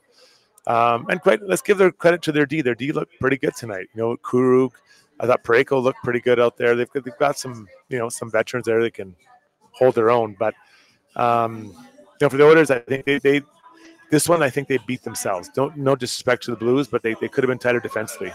[0.65, 2.61] Um, and quite, let's give their credit to their D.
[2.63, 3.87] Their D looked pretty good tonight.
[3.93, 4.71] You know, Kuruk,
[5.19, 6.75] I thought Parayko looked pretty good out there.
[6.75, 9.15] They've got, they've got some you know some veterans there that can
[9.73, 10.35] hold their own.
[10.39, 10.55] But
[11.17, 13.41] um, you know, for the Oilers, I think they, they
[14.09, 15.49] this one I think they beat themselves.
[15.49, 18.31] Don't no disrespect to the Blues, but they, they could have been tighter defensively.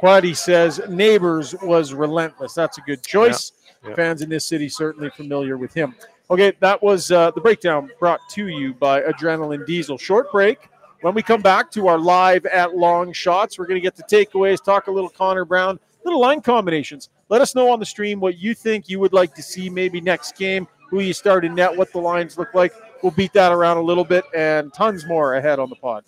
[0.00, 2.54] Quaddy says Neighbours was relentless.
[2.54, 3.52] That's a good choice.
[3.86, 3.94] Yeah.
[3.94, 5.94] Fans in this city certainly familiar with him.
[6.30, 9.98] Okay, that was uh, the breakdown brought to you by Adrenaline Diesel.
[9.98, 10.58] Short break.
[11.02, 14.62] When we come back to our live at Longshotz, we're going to get the takeaways,
[14.62, 17.10] talk a little Connor Brown, little line combinations.
[17.28, 20.00] Let us know on the stream what you think you would like to see maybe
[20.00, 22.74] next game, who you start in net, what the lines look like.
[23.02, 26.04] We'll beat that around a little bit and tons more ahead on the pod.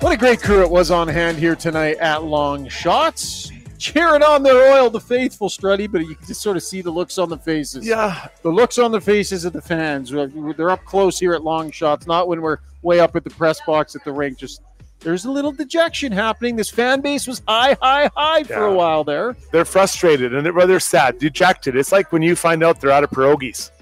[0.08, 3.52] What a great crew it was on hand here tonight at Longshotz.
[3.76, 6.90] Cheering on their oil, the faithful, Struddy, but you can just sort of see the
[6.90, 7.86] looks on the faces.
[7.86, 10.08] Yeah, The looks on the faces of the fans.
[10.10, 13.94] They're up close here at Longshotz, not when we're way up at the press box
[13.96, 14.38] at the rink.
[14.38, 14.62] Just
[15.00, 16.56] there's a little dejection happening.
[16.56, 19.36] This fan base was high, high, high for a while there.
[19.52, 21.76] they're frustrated and they're rather sad, dejected.
[21.76, 23.72] It's like when you find out they're out of pierogies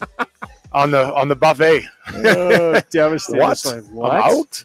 [0.72, 1.86] on the on the buffet.
[2.08, 3.40] Uh, devastated.
[3.40, 3.52] What?
[3.52, 4.12] It's like, I'm what?
[4.12, 4.64] out?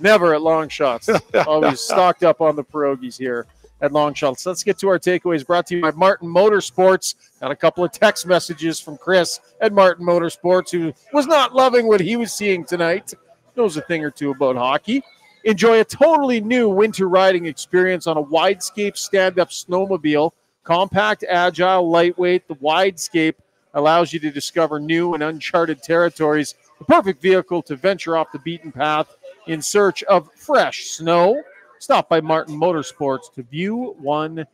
[0.00, 1.46] Never at Longshotz.
[1.46, 3.46] Always stocked up on the pierogies here
[3.82, 4.46] at Longshotz.
[4.46, 7.14] Let's get to our takeaways brought to you by Martin Motorsports.
[7.40, 11.86] Got a couple of text messages from Chris at Martin Motorsports who was not loving
[11.86, 13.12] what he was seeing tonight.
[13.56, 15.02] Knows a thing or two about hockey.
[15.44, 20.32] Enjoy a totally new winter riding experience on a Widescape stand-up snowmobile.
[20.64, 23.34] Compact, agile, lightweight, the Widescape
[23.74, 26.54] allows you to discover new and uncharted territories.
[26.78, 31.42] The perfect vehicle to venture off the beaten path in search of fresh snow.
[31.78, 34.44] Stop by Martin Motorsports to view one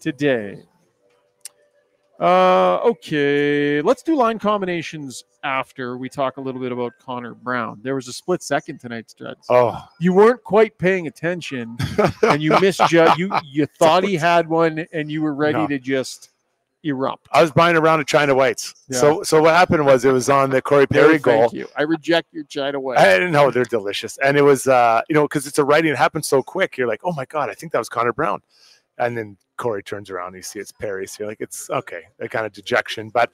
[0.00, 0.62] today.
[2.18, 7.78] Uh, okay, let's do line combinations after we talk a little bit about Connor Brown.
[7.82, 9.46] There was a split second tonight, Studs.
[9.50, 11.76] Oh, You weren't quite paying attention,
[12.22, 13.18] and you misjudged.
[13.18, 15.66] You you thought he had one, and you were ready No.
[15.66, 16.30] to just
[16.86, 17.28] erupt.
[17.32, 18.74] I was buying a round of China Whites.
[18.88, 18.98] Yeah.
[18.98, 21.50] So so what happened was it was on the Corey No, Perry thank goal.
[21.52, 21.68] you.
[21.76, 22.96] I reject your China way.
[22.96, 25.90] I didn't know they're delicious, and it was uh you know because it's a writing
[25.90, 26.76] it happened so quick.
[26.76, 28.40] You're like, oh my god, I think that was Connor Brown,
[28.98, 32.02] and then Corey turns around, and you see it's Perry, so you're like, it's okay,
[32.18, 33.30] that kind of dejection, but.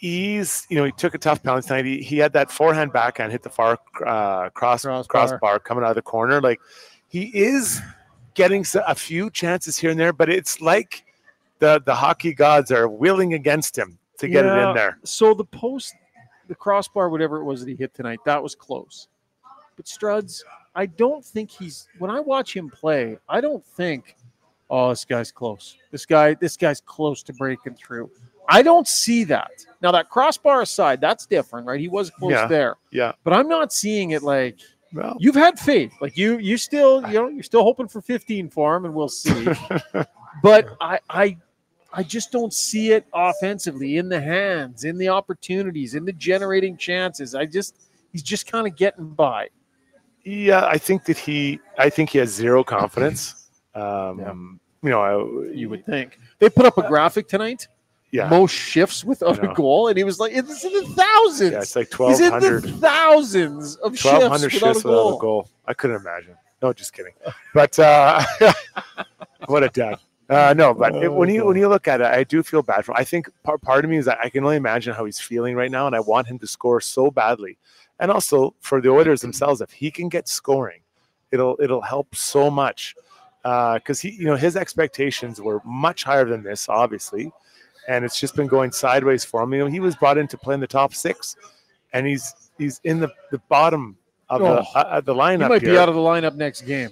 [0.00, 1.84] He's, you know, he took a tough penalty tonight.
[1.84, 3.76] He, he had that forehand backhand hit the far
[4.06, 5.04] uh, cross Crossbar.
[5.08, 6.40] crossbar coming out of the corner.
[6.40, 6.60] Like
[7.08, 7.80] he is
[8.34, 11.04] getting a few chances here and there, but it's like
[11.58, 14.98] the the hockey gods are willing against him to get it in there.
[15.04, 15.94] So the post,
[16.48, 19.08] the crossbar, whatever it was that he hit tonight, that was close.
[19.76, 20.42] But Struds,
[20.74, 21.86] I don't think he's.
[21.98, 24.16] When I watch him play, I don't think,
[24.70, 25.76] oh, this guy's close.
[25.92, 28.10] This guy, this guy's close to breaking through.
[28.48, 29.50] I don't see that.
[29.82, 31.78] Now that crossbar aside, that's different, right?
[31.78, 32.46] He was close Yeah.
[32.46, 33.12] there, Yeah.
[33.22, 34.56] but I'm not seeing it like
[34.92, 35.92] Well, you've had faith.
[36.00, 39.10] Like you, you still, you know, you're still hoping for 15 for him, and we'll
[39.10, 39.48] see.
[40.42, 41.36] but I, I,
[41.92, 46.76] I just don't see it offensively in the hands, in the opportunities, in the generating
[46.76, 47.34] chances.
[47.34, 49.48] I just he's just kind of getting by.
[50.24, 51.58] Yeah, I think that he.
[51.78, 53.34] I think he has zero confidence.
[53.74, 57.68] Um, You know, I, You would think they put up a graphic tonight.
[58.10, 61.52] Yeah, Most shifts without a goal, and he was like, "It's in the thousands.
[61.52, 65.02] yeah, it's like He's twelve in the thousands of shifts 1200 without shifts a without
[65.02, 65.16] goal.
[65.16, 65.48] a goal.
[65.66, 66.34] I couldn't imagine.
[66.60, 67.12] No, just kidding.
[67.54, 68.24] But uh,
[69.46, 69.98] what a dad.
[70.28, 72.84] Uh, no, but it, when you when you look at it, I do feel bad
[72.84, 72.96] for him.
[72.98, 75.56] I think part, part of me is that I can only imagine how he's feeling
[75.56, 77.56] right now, and I want him to score so badly.
[77.98, 80.80] And also for the Oilers themselves, if he can get scoring,
[81.32, 82.94] it'll it'll help so much.
[83.42, 87.32] Because he, you know, his expectations were much higher than this, obviously,
[87.88, 89.54] and it's just been going sideways for him.
[89.54, 91.36] You know, he was brought in to play in the top six,
[91.94, 93.96] and he's he's in the, the bottom
[94.28, 94.64] of the Oh.
[94.74, 95.44] uh, the lineup.
[95.44, 95.72] He might here.
[95.72, 96.90] be out of the lineup next game.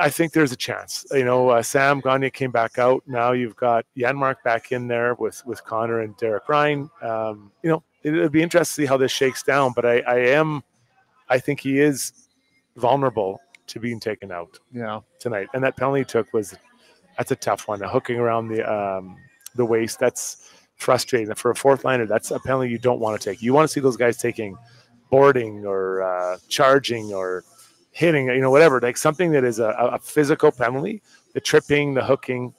[0.00, 1.06] I think there's a chance.
[1.12, 3.02] You know, uh, Sam Gagner came back out.
[3.06, 6.90] Now you've got Janmark back in there with with Connor and Derek Ryan.
[7.02, 9.72] Um, you know, it, would be interesting to see how this shakes down.
[9.74, 10.64] But I, I am,
[11.28, 12.12] I think he is
[12.76, 15.48] vulnerable to being taken out Yeah, tonight.
[15.54, 16.56] And that penalty he took was
[17.16, 17.80] that's a tough one.
[17.80, 19.16] Hooking around the um,
[19.54, 22.06] the waist that's frustrating for a fourth liner.
[22.06, 23.40] That's a penalty you don't want to take.
[23.40, 24.56] You want to see those guys taking
[25.10, 27.44] boarding or uh, charging or
[27.96, 28.78] hitting, you know, whatever.
[28.78, 31.02] Like something that is a, a physical penalty.
[31.32, 32.52] The tripping, the hooking.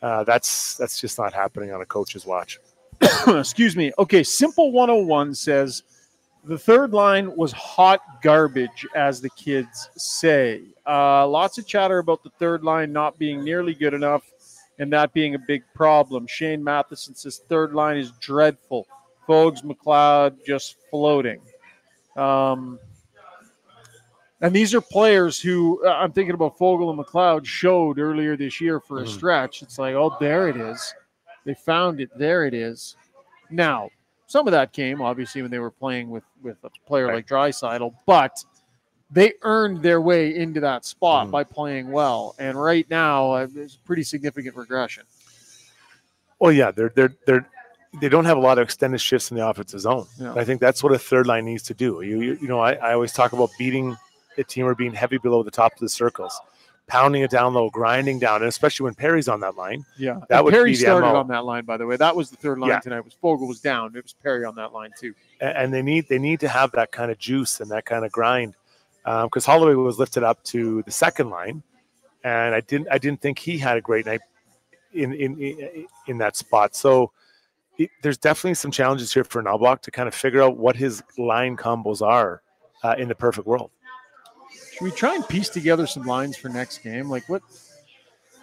[0.00, 2.60] Uh, that's that's just not happening on a coach's watch.
[3.26, 3.92] excuse me.
[3.98, 5.82] Okay, Simple 101 says
[6.44, 10.62] the third line was hot garbage, as the kids say.
[10.86, 14.22] Uh, lots of chatter about the third line not being nearly good enough
[14.78, 16.26] and that being a big problem.
[16.28, 18.86] Shane Matheson says third line is dreadful.
[19.26, 21.40] Fogs, McLeod just floating.
[22.16, 22.78] Um,
[24.40, 28.60] and these are players who uh, I'm thinking about Foegele and McLeod showed earlier this
[28.60, 29.08] year for a Mhm.
[29.08, 29.62] stretch.
[29.62, 30.94] It's like, oh, there it is.
[31.44, 32.10] They found it.
[32.18, 32.96] There it is.
[33.50, 33.88] Now,
[34.26, 37.16] some of that came obviously when they were playing with with a player Right.
[37.16, 38.44] like Draisaitl, but
[39.10, 41.30] they earned their way into that spot Mhm.
[41.30, 42.34] by playing well.
[42.40, 45.04] And right now, uh, there's pretty significant regression.
[46.38, 47.48] Well, yeah, they're they're they're
[48.00, 50.06] they don't have a lot of extended shifts in the offensive zone.
[50.18, 50.34] Yeah.
[50.34, 52.02] I think that's what a third line needs to do.
[52.02, 53.96] You you, you know, I, I always talk about beating
[54.38, 56.38] a team or being heavy below the top of the circles,
[56.86, 59.84] pounding it down low, grinding down, and especially when Perry's on that line.
[59.98, 61.16] Yeah, That And would Perry be the started MO.
[61.16, 61.96] on that line, by the way.
[61.96, 62.80] That was the third line Yeah.
[62.80, 63.00] tonight.
[63.04, 63.96] Was Foegele was down.
[63.96, 65.14] It was Perry on that line too.
[65.40, 68.04] a- and they need they need to have that kind of juice and that kind
[68.04, 68.54] of grind
[69.04, 71.62] because Holloway was lifted up to the second line,
[72.24, 74.20] and I didn't I didn't think he had a great night
[74.92, 76.74] in in in, in that spot.
[76.74, 77.12] So
[77.78, 81.02] it, there's definitely some challenges here for Knoblauch to kind of figure out what his
[81.18, 82.40] line combos are
[82.82, 83.70] uh, in the perfect world.
[84.76, 87.08] Should we try and piece together some lines for next game?
[87.08, 87.42] Like what?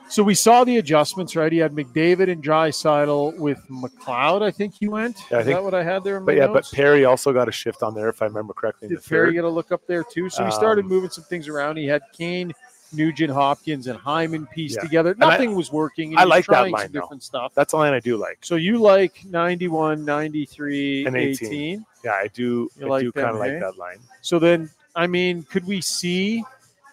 [0.09, 1.51] So we saw the adjustments, right?
[1.51, 4.43] He had McDavid and Draisaitl with McLeod.
[4.43, 5.17] I think he went.
[5.31, 6.17] Yeah, I Is think- that what I had there?
[6.17, 6.69] In But yeah, notes?
[6.71, 8.89] but Perry also got a shift on there if I remember correctly.
[8.89, 10.29] Did Perry get a look up there too?
[10.29, 11.77] So he started Um, moving some things around.
[11.77, 12.51] He had Kane,
[12.91, 14.83] Nugent, Hopkins, and Hyman pieced Yeah.
[14.83, 15.15] together.
[15.19, 16.15] I- Nothing was working.
[16.17, 16.99] I like that line, some though.
[17.01, 17.53] different stuff.
[17.55, 18.39] That's the line I do like.
[18.41, 21.47] So you like 91, 93, And 18.
[21.47, 21.85] 18.
[22.03, 22.69] Yeah, I do.
[22.77, 23.53] You I like do kind of hey?
[23.53, 23.97] like that line.
[24.21, 26.43] So then, I mean, could we see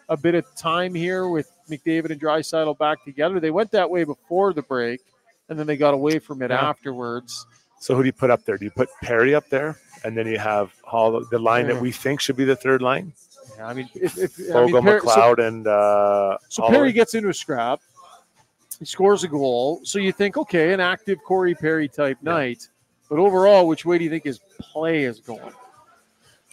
[0.08, 3.40] a bit of time here with McDavid and Draisaitl back together?
[3.40, 5.00] They went that way before the break,
[5.48, 6.68] and then they got away from it Yeah.
[6.68, 7.46] afterwards.
[7.78, 8.56] So who do you put up there?
[8.58, 11.74] Do you put Perry up there, and then you have Hall, the line Yeah.
[11.74, 13.12] that we think should be the third line?
[13.56, 16.68] Yeah, I mean, if, if I mean, Perry, so, McLeod, and uh, so.
[16.68, 17.80] Perry gets into a scrap,
[18.78, 19.80] he scores a goal.
[19.82, 22.68] So you think, okay, an active Corey Perry type night,
[23.08, 25.52] but overall, which way do you think his play is going?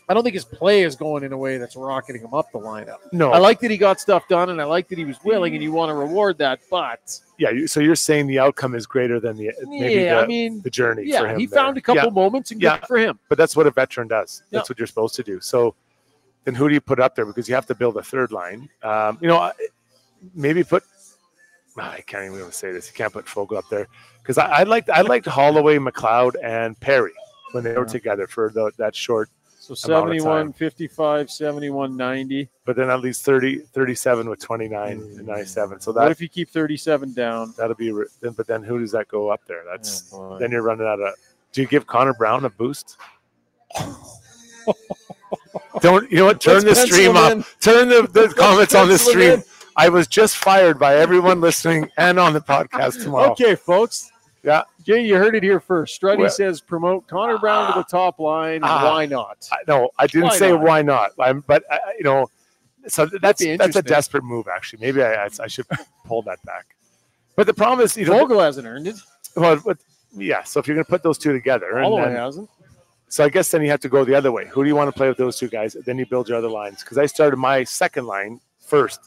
[0.09, 2.59] I don't think his play is going in a way that's rocketing him up the
[2.59, 2.97] lineup.
[3.11, 5.53] no, I like that he got stuff done, and I like that he was willing,
[5.53, 6.59] and you want to reward that.
[6.71, 7.65] But yeah.
[7.65, 10.69] So you're saying the outcome is greater than the maybe yeah, the, I mean, the
[10.69, 11.39] journey for yeah, him.
[11.39, 11.57] he there.
[11.57, 12.77] found a couple Yeah, moments, and Yeah.
[12.77, 13.19] good for him.
[13.27, 14.43] but that's what a veteran does.
[14.51, 15.41] That's what you're supposed to do.
[15.41, 15.75] So
[16.45, 17.25] then who do you put up there?
[17.25, 18.69] Because you have to build a third line.
[18.83, 19.51] Um, you know,
[20.33, 20.83] maybe put.
[21.77, 22.87] I can't even really say this.
[22.87, 23.87] You can't put Foegele up there
[24.21, 27.13] because I, I liked I liked Holloway, McLeod, and Perry
[27.51, 29.29] when they were together for the, that short
[29.75, 30.53] So Amount of 71, time.
[30.53, 32.49] 55, 71, 90.
[32.65, 35.79] but then at least 30, 37 with 29 and 97.
[35.81, 37.53] So What that if you keep 37 down?
[37.57, 38.31] that'll be re- then.
[38.31, 39.63] But then who does that go up there?
[39.69, 40.39] That's Oh, boy.
[40.39, 41.13] then you're running out of.
[41.51, 42.97] Do you give Connor Brown a boost?
[45.81, 46.41] Don't you know what?
[46.41, 47.31] Turn Let's the stream pencil up.
[47.33, 47.45] him.
[47.61, 49.43] Turn the, the comments on the pencil him stream.
[49.75, 53.31] I was just fired by everyone listening and on the podcast tomorrow.
[53.31, 54.11] Okay, folks.
[54.47, 54.63] Yeah.
[54.81, 55.99] Jay, you heard it here first.
[56.01, 58.61] Struddy Well- says promote Connor Brown to the top line.
[58.63, 58.93] Ah.
[58.93, 59.45] Why not?
[59.51, 60.61] I, no, I didn't Why say not?
[60.61, 61.11] why not.
[61.19, 62.29] I'm, but uh, you know,
[62.87, 64.47] so that's that's a desperate move.
[64.47, 65.65] Actually, maybe I I, should
[66.05, 66.77] pull that back.
[67.35, 68.95] But the problem is, you know, Foegele hasn't earned it.
[69.35, 69.79] Well, but,
[70.15, 70.43] yeah.
[70.43, 72.49] So if you're going to put those two together, and Holloway then- hasn't.
[73.09, 74.47] so I guess then you have to go the other way.
[74.47, 75.75] Who do you want to play with those two guys?
[75.85, 76.83] Then you build your other lines.
[76.83, 79.01] Because I started my second line first,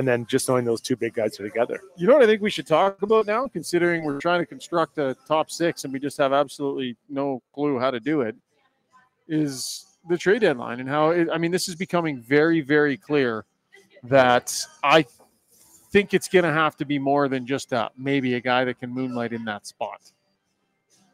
[0.00, 1.78] and then just knowing those two big guys are together.
[1.94, 4.96] You know what I think we should talk about now, considering we're trying to construct
[4.96, 8.34] a top six and we just have absolutely no clue how to do it,
[9.28, 13.44] is the trade deadline and how it, I mean, this is becoming very, very clear
[14.04, 15.04] that I
[15.92, 18.80] think it's going to have to be more than just a maybe a guy that
[18.80, 20.00] can moonlight in that spot.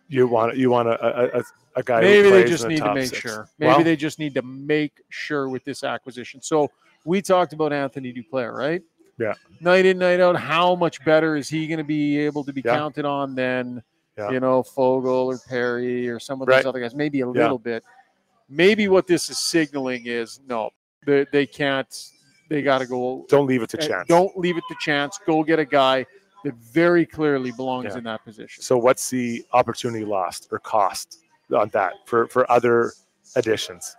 [0.08, 1.42] You want you want a a,
[1.74, 2.02] a, guy.
[2.02, 3.20] Maybe they just need to make six.
[3.20, 3.48] sure.
[3.58, 6.40] Maybe Well, they just need to make sure with this acquisition.
[6.40, 6.70] So
[7.06, 8.82] we talked about Anthony Duclair, right?
[9.18, 9.32] Yeah.
[9.60, 10.36] Night in, night out.
[10.36, 12.76] How much better is he going to be able to be Yeah.
[12.76, 13.82] counted on than
[14.18, 14.30] Yeah.
[14.30, 16.66] you know Foegele or Perry or some of those Right.
[16.66, 16.94] other guys?
[16.94, 17.32] Maybe a Yeah.
[17.32, 17.82] little bit.
[18.48, 20.70] Maybe what this is signaling is no,
[21.06, 21.88] they, they can't.
[22.48, 23.24] They got to go.
[23.28, 24.08] don't leave it to uh, chance.
[24.08, 25.18] Don't leave it to chance.
[25.26, 26.06] Go get a guy
[26.44, 28.62] that very clearly belongs in that position.
[28.62, 32.92] So what's the opportunity lost or cost on that for for other
[33.34, 33.96] additions?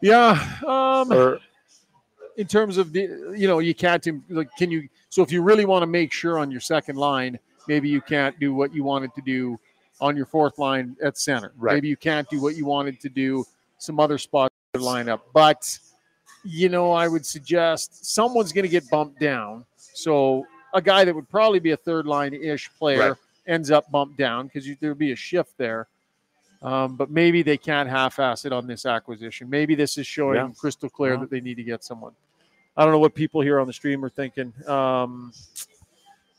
[0.00, 0.38] Yeah.
[0.66, 1.38] Um, Or
[2.38, 3.00] in terms of the
[3.36, 6.38] you know you can't like can you so if you really want to make sure
[6.38, 9.58] on your second line maybe you can't do what you wanted to do
[10.00, 11.74] on your fourth line at center Right.
[11.74, 13.44] maybe you can't do what you wanted to do
[13.78, 15.78] some other spots in the lineup but
[16.44, 21.12] you know i would suggest someone's going to get bumped down so a guy that
[21.14, 23.16] would probably be a third line ish player Right.
[23.48, 25.88] ends up bumped down because there'll be a shift there
[26.62, 29.48] um, but maybe they can't half-ass it on this acquisition.
[29.48, 30.48] Maybe this is showing Yeah.
[30.58, 31.20] crystal clear Yeah.
[31.20, 32.14] that they need to get someone.
[32.78, 34.52] I don't know what people here on the stream are thinking.
[34.68, 35.32] Um,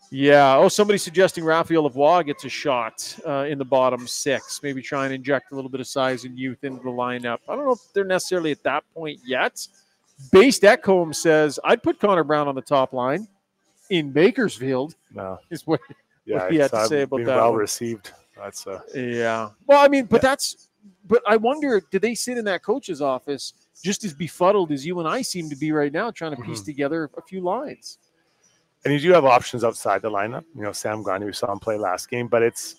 [0.10, 0.56] yeah.
[0.56, 4.62] Oh, somebody suggesting Raphael Lavoie gets a shot uh, in the bottom six.
[4.64, 7.40] Maybe try and inject a little bit of size and youth into the lineup.
[7.50, 9.68] I don't know if they're necessarily at that point yet.
[10.32, 13.28] Based Ekholm says I'd put Connor Brown on the top line
[13.90, 14.96] in Bakersfield.
[15.14, 15.82] no, Is what
[16.24, 17.60] yeah, he had to uh, say about that well one.
[17.60, 18.14] received.
[18.38, 19.50] That's uh, Yeah.
[19.68, 20.70] Well, I mean, but that's,
[21.06, 25.00] but I wonder, did they sit in that coach's office just as befuddled as you
[25.00, 26.52] and I seem to be right now, trying to mm-hmm.
[26.52, 27.98] piece together a few lines?
[28.86, 30.46] and you do have options outside the lineup.
[30.56, 32.76] You know, Sam Gagner, we saw him play last game, but it's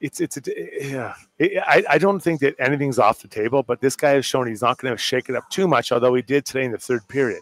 [0.00, 0.42] it's it's a,
[0.80, 1.14] yeah.
[1.38, 4.46] It, I I don't think that anything's off the table, but this guy has shown
[4.46, 5.92] he's not going to shake it up too much.
[5.92, 7.40] Although he did today in the third period,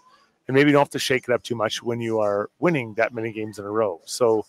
[0.48, 2.94] and maybe you don't have to shake it up too much when you are winning
[2.94, 4.00] that many games in a row.
[4.04, 4.44] So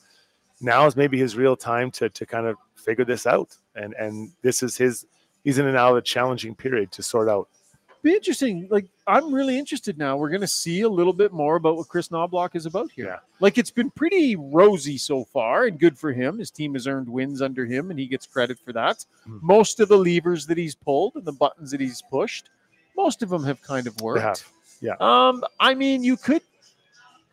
[0.62, 4.32] now is maybe his real time to to kind of figure this out, and and
[4.42, 5.06] this is his.
[5.44, 7.48] He's in and out of a challenging period to sort out.
[8.06, 8.68] Be interesting.
[8.70, 10.16] Like, I'm really interested now.
[10.16, 13.06] We're going to see a little bit more about what Kris Knoblauch is about here.
[13.08, 13.18] Yeah.
[13.40, 16.38] Like, it's been pretty rosy so far and good for him.
[16.38, 19.04] His team has earned wins under him, and he gets credit for that.
[19.28, 19.42] Mhm.
[19.42, 22.52] Most of the levers that he's pulled and the buttons that he's pushed,
[22.96, 24.46] most of them have kind of worked.
[24.82, 24.98] Yeah.
[25.00, 26.44] Um, I mean, you could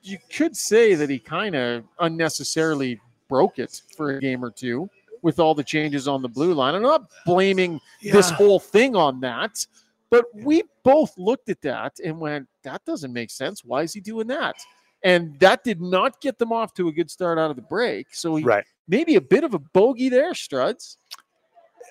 [0.03, 4.89] you could say that he kind of unnecessarily broke it for a game or two
[5.21, 6.75] with all the changes on the blue line.
[6.75, 9.65] I'm not blaming this whole thing on that,
[10.13, 13.65] but we both looked at that and went, "That doesn't make sense.
[13.65, 14.55] Why is he doing that?"
[15.03, 18.15] And that did not get them off to a good start out of the break.
[18.15, 18.65] So he, Right.
[18.87, 20.99] maybe a bit of a bogey there, Struds.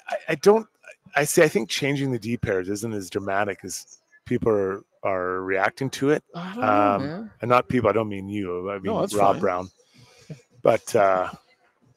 [0.07, 0.67] I, I don't.
[1.15, 1.41] I see.
[1.43, 6.11] I think changing the D pairs isn't as dramatic as people are are reacting to
[6.11, 7.89] it, I don't know, Um, and not people.
[7.89, 8.69] I don't mean you.
[8.69, 9.41] I mean that's Rob fine.
[9.41, 9.69] Brown.
[10.61, 11.31] But uh,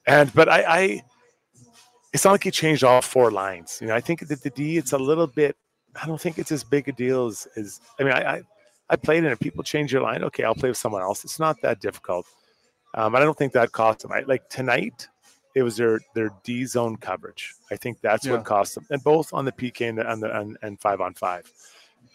[0.06, 1.02] and but I, I,
[2.14, 3.78] it's not like he changed all four lines.
[3.82, 5.54] You know, I think that the D it's a little bit.
[6.00, 7.46] I don't think it's as big a deal as.
[7.56, 8.42] as I mean, I, I
[8.90, 9.40] I played in it.
[9.40, 10.22] People change your line.
[10.24, 11.24] Okay, I'll play with someone else.
[11.24, 12.26] It's not that difficult.
[12.94, 14.12] Um, I don't think that cost them.
[14.12, 15.08] I, like tonight,
[15.54, 17.54] it was their their D zone coverage.
[17.70, 18.32] I think that's Yeah.
[18.32, 21.00] what cost them, and both on the PK and the, and, the, and, and five
[21.00, 21.50] on five.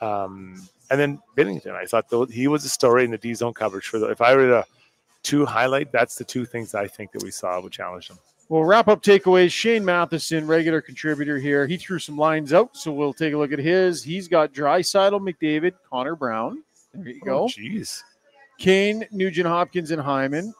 [0.02, 0.62] Um,
[0.92, 3.88] and then Binnington, I thought though he was a story in the D zone coverage
[3.88, 4.08] for the.
[4.10, 4.66] If I were to
[5.24, 8.20] two highlight, that's the two things I think that we saw would challenge them.
[8.50, 9.52] Well, wrap up takeaways.
[9.52, 11.68] Shane Matheson, regular contributor here.
[11.68, 14.04] He threw some lines out, so we'll take a look at his.
[14.04, 16.64] He's got Draisaitl, McDavid, Connor Brown.
[16.94, 17.44] There you go.
[17.44, 18.02] Oh, Jeez.
[18.58, 20.52] Kane, Nugent Hopkins, and Hyman.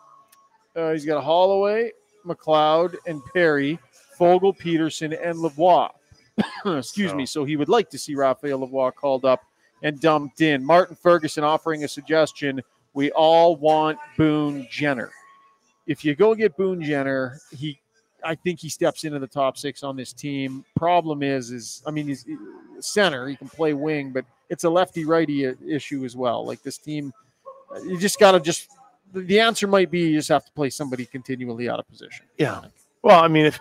[0.76, 1.92] Uh, he's got Holloway,
[2.26, 3.80] McLeod, and Perry,
[4.20, 5.90] Foegele, Peterson, and Lavoie.
[6.78, 7.26] Excuse So- me.
[7.26, 9.42] So he would like to see Raphael Lavoie called up
[9.82, 10.64] and dumped in.
[10.64, 12.62] Martin Ferguson offering a suggestion.
[12.94, 15.10] We all want Boone Jenner.
[15.88, 17.80] If you go get Boone Jenner, he,
[18.24, 20.66] I think he steps into the top six on this team.
[20.76, 22.26] Problem is, is I mean, he's
[22.80, 23.28] center.
[23.28, 26.46] He can play wing, but it's a lefty righty issue as well.
[26.46, 27.14] Like this team,
[27.84, 28.70] you just got to just.
[29.14, 32.26] The answer might be you just have to play somebody continually out of position.
[32.38, 32.62] Yeah.
[33.02, 33.60] Well, I mean, if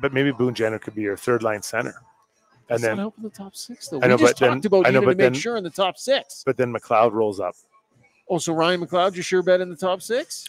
[0.00, 1.94] but maybe Boone Jenner could be your third line center,
[2.68, 4.00] and That's then the top six though.
[4.02, 5.62] I know, we just but then- talked about I know, to but make sure in
[5.64, 6.42] the top six.
[6.44, 7.54] but then McLeod rolls up.
[8.28, 10.48] Oh, so Ryan McLeod, you sure bet in the top six?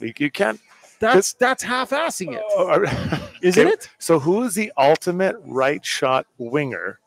[0.00, 0.60] You, you can't.
[1.00, 3.88] That's that's half-assing it, Oh, isn't it?
[3.98, 6.98] So who is the ultimate right shot winger?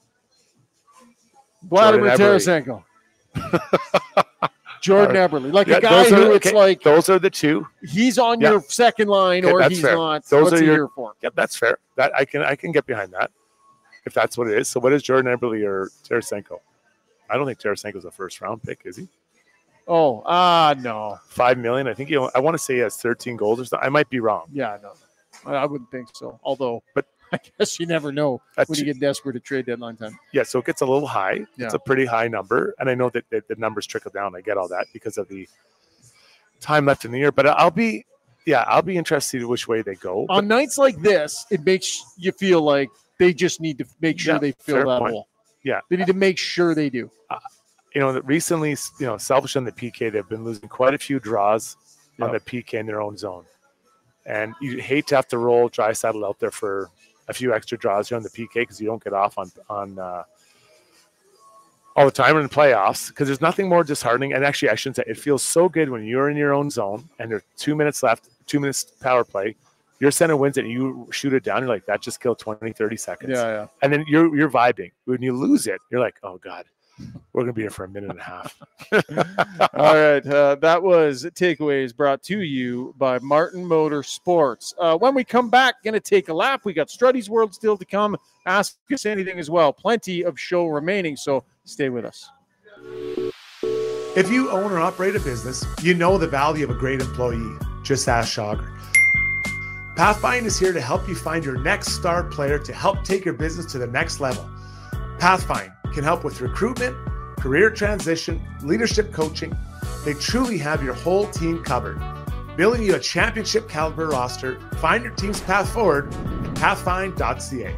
[1.63, 2.83] Vladimir Tarasenko.
[4.81, 7.29] Jordan Eberle, like Yeah, a guy those are- who it's okay, like Those are the
[7.29, 7.67] two.
[7.83, 8.51] he's on Yeah.
[8.51, 9.95] your second line Okay, or he's fair.
[9.95, 10.23] not.
[10.25, 11.13] Those What's are your- year for?
[11.21, 11.77] Yep, that's fair.
[11.95, 13.31] That I can I can get behind that
[14.05, 14.67] if that's what it is.
[14.67, 16.59] So what is Jordan Eberle or Tarasenko?
[17.29, 19.07] I don't think Tarasenko's a first round pick, is he?
[19.88, 21.88] Oh, ah, no, Five million.
[21.88, 22.29] I think you.
[22.35, 23.85] I want to say he has 13 goals or something.
[23.85, 24.47] I might be wrong.
[24.51, 24.93] yeah, no,
[25.45, 26.39] I I wouldn't think so.
[26.43, 30.17] Although, But- I guess you never know when you get desperate at trade deadline time.
[30.31, 30.43] yeah.
[30.43, 31.45] So it gets a little high.
[31.57, 31.65] Yeah.
[31.65, 34.33] It's a pretty high number, and I know that, that the numbers trickle down.
[34.33, 35.45] I get all that because of the
[36.61, 37.33] time left in the year.
[37.33, 38.05] But I'll be,
[38.45, 40.25] yeah, I'll be interested in which way they go.
[40.25, 42.88] But- On nights like this, it makes you feel like
[43.19, 45.11] they just need to make sure Yeah, they fill that point.
[45.13, 45.27] hole.
[45.63, 45.81] Yeah.
[45.89, 47.11] they need to make sure they do.
[47.98, 51.00] You know, that recently, you know, selfish on the PK, they've been losing quite a
[51.00, 51.76] few draws
[52.22, 53.43] on the PK in their own zone.
[54.28, 56.91] And you hate to have to roll Draisaitl out there for
[57.28, 59.98] a few extra draws here on the PK because you don't get off on on
[59.98, 60.24] uh,
[61.95, 64.34] all the time in the playoffs because there's nothing more disheartening.
[64.34, 67.04] And actually, I shouldn't say it feels so good when you're in your own zone
[67.18, 69.56] and there's two minutes left, two minutes power play.
[70.00, 71.62] Your center wins it and you shoot it down.
[71.64, 73.68] You're like, that just killed 20, 30 seconds Yeah, yeah.
[73.82, 74.91] and then you're you're vibing.
[75.06, 76.66] When you lose it, you're like, oh god,
[77.34, 78.56] we're gonna be here for a minute and a half.
[79.74, 84.74] All right, uh, that was takeaways brought to you by Martin Motorsports.
[84.80, 86.62] Uh, when we come back, gonna take a lap.
[86.64, 88.18] We got Struddy's World still to come.
[88.45, 89.72] Ask us anything as well.
[89.72, 92.30] Plenty of show remaining, so stay with us.
[94.16, 97.58] If you own or operate a business, you know the value of a great employee.
[97.84, 98.74] Just ask Shogger.
[99.95, 103.34] Pathfind is here to help you find your next star player to help take your
[103.34, 104.48] business to the next level.
[105.20, 106.95] Pathfind can help with recruitment,
[107.38, 109.55] career transition, leadership coaching.
[110.05, 112.01] They truly have your whole team covered.
[112.55, 117.75] Building you a championship caliber roster, find your team's path forward at pathfind.ca.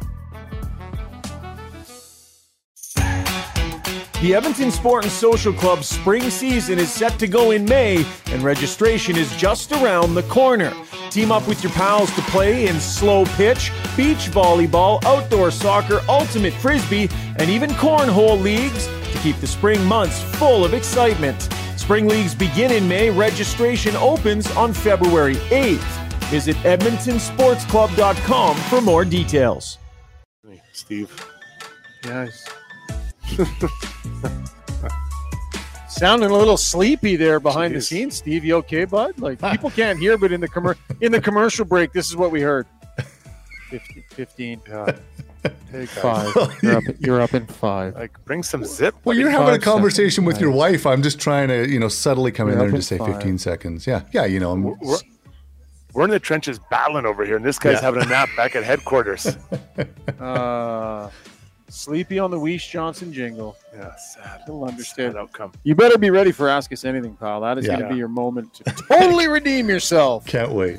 [4.20, 8.42] The Edmonton Sport and Social Club's spring season is set to go in May, and
[8.42, 10.74] registration is just around the corner.
[11.10, 16.52] Team up with your pals to play in slow pitch, beach volleyball, outdoor soccer, ultimate
[16.54, 21.48] frisbee, and even cornhole leagues to keep the spring months full of excitement.
[21.76, 23.10] Spring leagues begin in May.
[23.10, 25.96] Registration opens on February 8th.
[26.30, 29.78] Visit EdmontonSportsClub.com for more details.
[30.72, 31.10] Steve,
[32.04, 32.48] Yes.
[36.00, 38.42] Sounding a little sleepy there behind the scenes, Steve.
[38.42, 39.18] You okay, bud?
[39.18, 42.30] Like people can't hear, but in the commer- in the commercial break, this is what
[42.30, 42.66] we heard.
[43.68, 44.96] 15, 15 yeah,
[45.70, 46.34] hey guys, five.
[46.62, 47.96] You're up, you're up in five.
[47.96, 48.94] like bring some zip.
[49.04, 49.18] Well, buddy.
[49.20, 50.86] you're having a Five conversation with your wife.
[50.86, 53.16] I'm just trying to, you know, subtly come in there and just say five.
[53.16, 53.86] 15 seconds.
[53.86, 54.96] Yeah, yeah, you know, I'm, We're,
[55.92, 57.82] we're in the trenches battling over here, and this guy's Yeah.
[57.82, 59.36] having a nap back at headquarters.
[60.18, 61.08] Uh,
[61.70, 63.56] sleepy on the Weiss Johnson jingle.
[63.74, 64.42] yeah, sad.
[64.46, 65.12] He'll understand.
[65.14, 65.52] Sad outcome.
[65.64, 67.40] You better be ready for Ask Us Anything, pal.
[67.40, 67.76] That is Yeah.
[67.76, 70.26] going to be your moment to totally redeem yourself.
[70.26, 70.78] can't wait.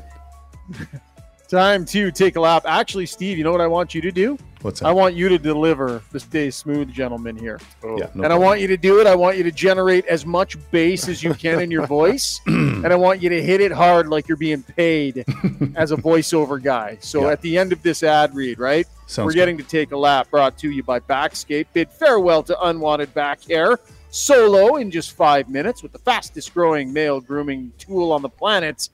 [1.50, 2.64] Time to take a lap.
[2.66, 4.38] Actually, Steve, you know what I want you to do?
[4.62, 4.88] What's that?
[4.88, 7.60] I want you to deliver this Stay Smooth gentleman here.
[7.84, 9.08] Oh, yeah, no and I want you to do it.
[9.08, 12.40] I want you to generate as much bass as you can in your voice.
[12.46, 15.26] and I want you to hit it hard like you're being paid
[15.76, 16.98] as a voiceover guy.
[17.02, 17.32] So Yeah.
[17.32, 18.88] at the end of this ad read, right?
[19.12, 19.40] Sounds We're good.
[19.40, 21.68] getting to take a lap brought to you by Backscape.
[21.74, 23.78] Bid farewell to unwanted back hair
[24.10, 28.88] solo in just five minutes with the fastest growing male grooming tool on the planet.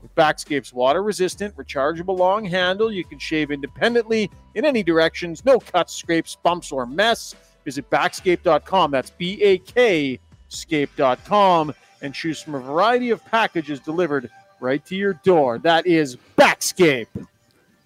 [0.00, 5.44] With Backscape's water resistant, rechargeable long handle, you can shave independently in any directions.
[5.44, 7.34] No cuts, scrapes, bumps, or mess.
[7.66, 8.90] Visit backscape.com.
[8.90, 14.96] That's B A K scape.com and choose from a variety of packages delivered right to
[14.96, 15.58] your door.
[15.58, 17.27] That is Backscape.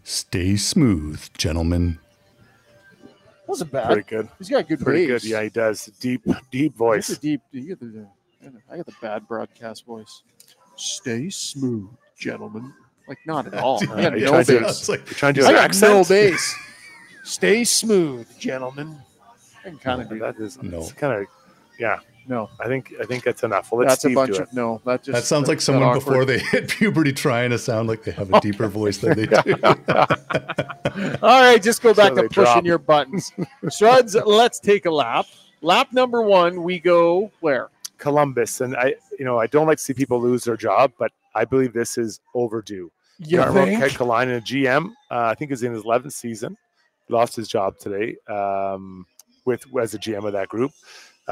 [0.04, 1.98] Stay smooth, gentlemen.
[3.46, 3.86] Wasn't bad.
[3.86, 4.28] pretty good.
[4.38, 5.22] He's got good Pretty bass.
[5.22, 5.30] good.
[5.30, 5.86] Yeah, he does.
[6.00, 7.10] Deep, deep That's voice.
[7.10, 7.40] a deep.
[7.52, 8.06] You get the,
[8.70, 10.22] I got the bad broadcast voice.
[10.76, 12.72] Stay smooth, gentlemen.
[13.06, 13.80] Like not at all.
[13.92, 14.48] I got no bass.
[14.50, 15.92] It's like, You're trying to do an accent.
[15.92, 16.54] no bass.
[17.24, 18.96] Stay smooth, gentlemen.
[19.64, 20.36] I can kind of do that.
[20.38, 20.78] That is No.
[20.80, 21.26] it's kind of.
[21.78, 23.72] Yeah, No, I think I think that's enough.
[23.72, 24.52] Well, let that's a Steve bunch do of it.
[24.54, 24.80] no.
[24.84, 28.12] That just that sounds like someone before they hit puberty trying to sound like they
[28.12, 29.36] have a deeper voice than they do.
[31.22, 32.64] All right, just go back So to pushing drop.
[32.64, 33.32] your buttons.
[33.64, 35.26] Struds, let's take a lap.
[35.62, 37.68] Lap number one, we go where?
[37.98, 41.12] Columbus, and I, you know, I don't like to see people lose their job, but
[41.34, 42.90] I believe this is overdue.
[43.18, 43.80] You Jarmo think?
[43.82, 46.56] Kekalainen, a GM, uh, I think is in his 11th season.
[47.08, 49.06] Lost his job today um,
[49.44, 50.72] with as a GM of that group.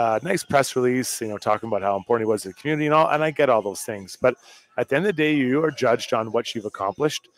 [0.00, 2.86] Uh, nice press release, you know, talking about how important he was to the community
[2.86, 3.10] and all.
[3.10, 4.34] And I get all those things, but
[4.78, 7.28] at the end of the day, you are judged on what you've accomplished.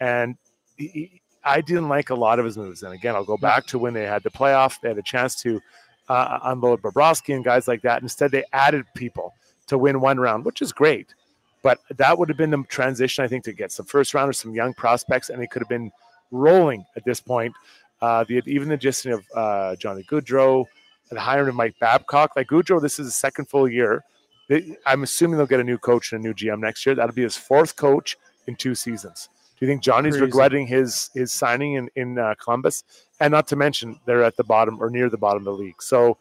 [0.00, 0.36] And
[0.76, 2.84] he, I didn't like a lot of his moves.
[2.84, 4.80] And again, I'll go back to when they had the playoff.
[4.80, 5.60] They had a chance to
[6.08, 8.02] uh, unload Bobrovsky and guys like that.
[8.02, 9.34] Instead, they added people
[9.66, 11.16] to win one round, which is great.
[11.64, 14.54] But that would have been the transition, I think, to get some first rounders, some
[14.54, 15.90] young prospects, and it could have been
[16.30, 17.52] rolling at this point.
[18.00, 20.66] Uh, the even the addition of uh, Johnny Gaudreau,
[21.10, 22.36] and hiring of Mike Babcock.
[22.36, 24.04] Like Gaudreau, this is his second full year.
[24.48, 26.94] They- I'm assuming they'll get a new coach and a new GM next year.
[26.94, 29.28] That'll be his fourth coach in two seasons.
[29.58, 30.24] Do you think Johnny's Crazy.
[30.24, 32.82] regretting his his signing in in uh, Columbus?
[33.20, 35.80] And not to mention they're at the bottom or near the bottom of the league.
[35.80, 36.18] So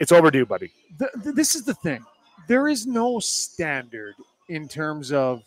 [0.00, 0.70] it's overdue, buddy.
[0.98, 2.04] th- th- this is the thing.
[2.48, 4.14] There is no standard
[4.48, 5.42] in terms of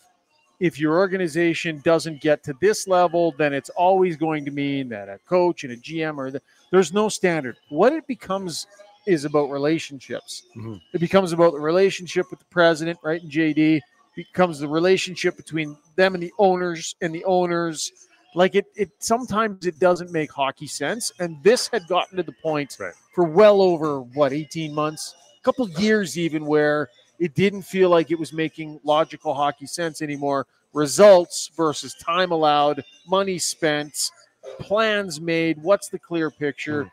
[0.60, 5.08] if your organization doesn't get to this level, then it's always going to mean that
[5.08, 7.56] a coach and a GM or the, there's no standard.
[7.68, 8.66] What it becomes
[9.06, 10.42] is about relationships.
[10.56, 10.80] Mhm.
[10.92, 13.22] It becomes about the relationship with the president, right?
[13.22, 13.80] And JD
[14.16, 17.92] becomes the relationship between them and the owners and the owners.
[18.34, 21.12] Like it, it sometimes it doesn't make hockey sense.
[21.20, 22.92] And this had gotten to the point Right.
[23.14, 26.88] for well over what 18 months, a couple years even, where
[27.18, 30.46] it didn't feel like it was making logical hockey sense anymore.
[30.72, 34.10] Results versus time allowed, money spent,
[34.60, 35.60] plans made.
[35.62, 36.90] What's the clear picture?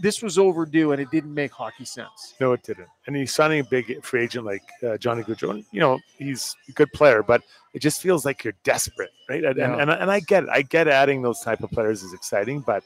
[0.00, 2.34] This was overdue, and it didn't make hockey sense.
[2.40, 2.88] No, it didn't.
[3.06, 5.22] And he's signing a big free agent like uh, Johnny.
[5.26, 7.42] And, you know, he's a good player, but
[7.74, 9.44] it just feels like you're desperate, right?
[9.44, 9.76] And, Yeah.
[9.76, 10.48] and, and I get it.
[10.48, 12.82] I get adding those type of players is exciting, but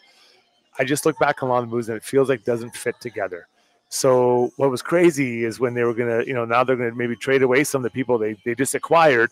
[0.80, 2.74] I just look back on a lot of moves and it feels like it doesn't
[2.74, 3.46] fit together.
[3.88, 7.16] So what was crazy is when they were gonna, you know, now they're gonna maybe
[7.16, 9.30] trade away some of the people they, they just acquired,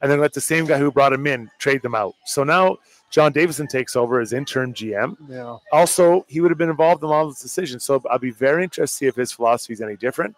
[0.00, 2.14] and then let the same guy who brought him in trade them out.
[2.24, 2.76] So now
[3.10, 5.56] John Davidson takes over as interim GM Yeah.
[5.72, 7.84] also he would have been involved in all those decisions.
[7.84, 10.36] So I'll be very interested to see if his philosophy is any different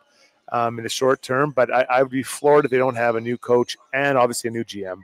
[0.53, 1.51] um, in the short term.
[1.51, 4.49] But I, I would be floored if they don't have a new coach and obviously
[4.49, 5.01] a new GM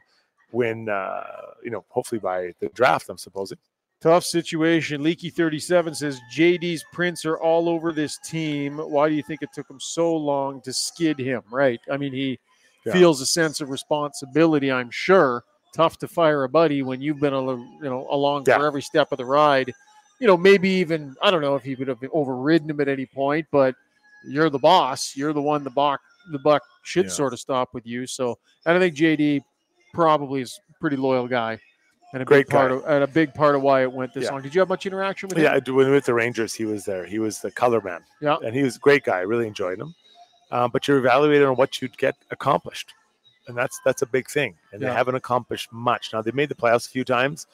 [0.50, 1.24] when uh,
[1.62, 3.08] you know hopefully by the draft.
[3.10, 3.58] I'm supposing.
[4.04, 5.02] Tough situation.
[5.02, 8.76] Leaky 37 says JD's prints are all over this team.
[8.76, 11.40] Why do you think it took him so long to skid him?
[11.50, 11.80] Right.
[11.90, 12.38] I mean, he
[12.84, 12.92] Yeah.
[12.92, 15.42] feels a sense of responsibility, I'm sure.
[15.74, 18.58] Tough to fire a buddy when you've been a, you know along Yeah.
[18.58, 19.72] for every step of the ride.
[20.20, 23.06] You know, maybe even I don't know if he would have overridden him at any
[23.06, 23.74] point, but
[24.26, 25.16] you're the boss.
[25.16, 27.10] You're the one the buck the buck should Yeah.
[27.12, 28.06] sort of stop with you.
[28.06, 29.40] So and I think JD
[29.94, 31.58] probably is a pretty loyal guy.
[32.14, 32.76] And a Great big part guy.
[32.76, 34.30] of and a big part of why it went this Yeah.
[34.30, 34.40] long.
[34.42, 35.44] Did you have much interaction with him?
[35.44, 37.04] Yeah, with the Rangers, he was there.
[37.04, 38.04] He was the color man.
[38.20, 38.36] Yeah.
[38.44, 39.18] and he was a great guy.
[39.18, 39.94] I really enjoyed him.
[40.52, 42.94] Um, but you're evaluated on what you'd get accomplished,
[43.48, 44.56] and that's that's a big thing.
[44.72, 44.88] And Yeah.
[44.90, 46.12] they haven't accomplished much.
[46.12, 47.48] Now they made the playoffs a few times,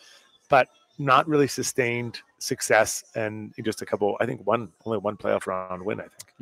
[0.50, 3.02] but not really sustained success.
[3.14, 6.00] And just a couple, I think one only one playoff round win.
[6.00, 6.34] I think.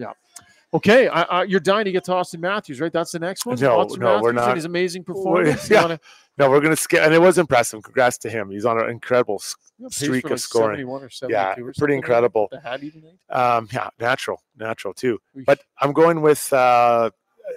[0.74, 2.92] Okay, I, I, you're dying to get to Auston Matthews, right?
[2.92, 3.58] That's the next one.
[3.58, 4.56] No, Auston no, we're Matthews and not.
[4.56, 5.70] His amazing performance.
[5.70, 5.80] yeah.
[5.82, 6.00] Wanna-
[6.36, 7.82] No, we're gonna skip, and it was impressive.
[7.82, 8.50] Congrats to him.
[8.50, 10.76] He's on an incredible s- you know, pace streak of like scoring.
[10.76, 12.48] 71 or 72 Yeah, pretty incredible.
[12.50, 13.16] The Hattie tonight.
[13.30, 15.18] Um, yeah, natural, natural too.
[15.46, 17.10] But I'm going with uh,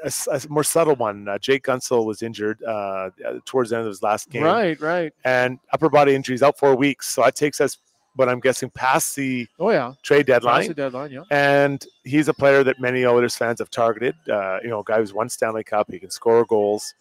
[0.05, 1.28] a, a more subtle one.
[1.28, 3.09] Uh, Jake Guentzel was injured uh,
[3.45, 5.12] towards the end of his last game, Right, right.
[5.26, 7.07] and upper body injuries out for weeks.
[7.09, 7.78] So that takes us,
[8.16, 10.59] what I'm guessing, past the Oh yeah, trade deadline.
[10.62, 11.12] Past the deadline.
[11.12, 11.24] Yeah.
[11.32, 14.16] And he's a player that many Oilers fans have targeted.
[14.30, 15.89] Uh, you know, a guy who's won Stanley Cup.
[15.89, 16.93] He can score goals,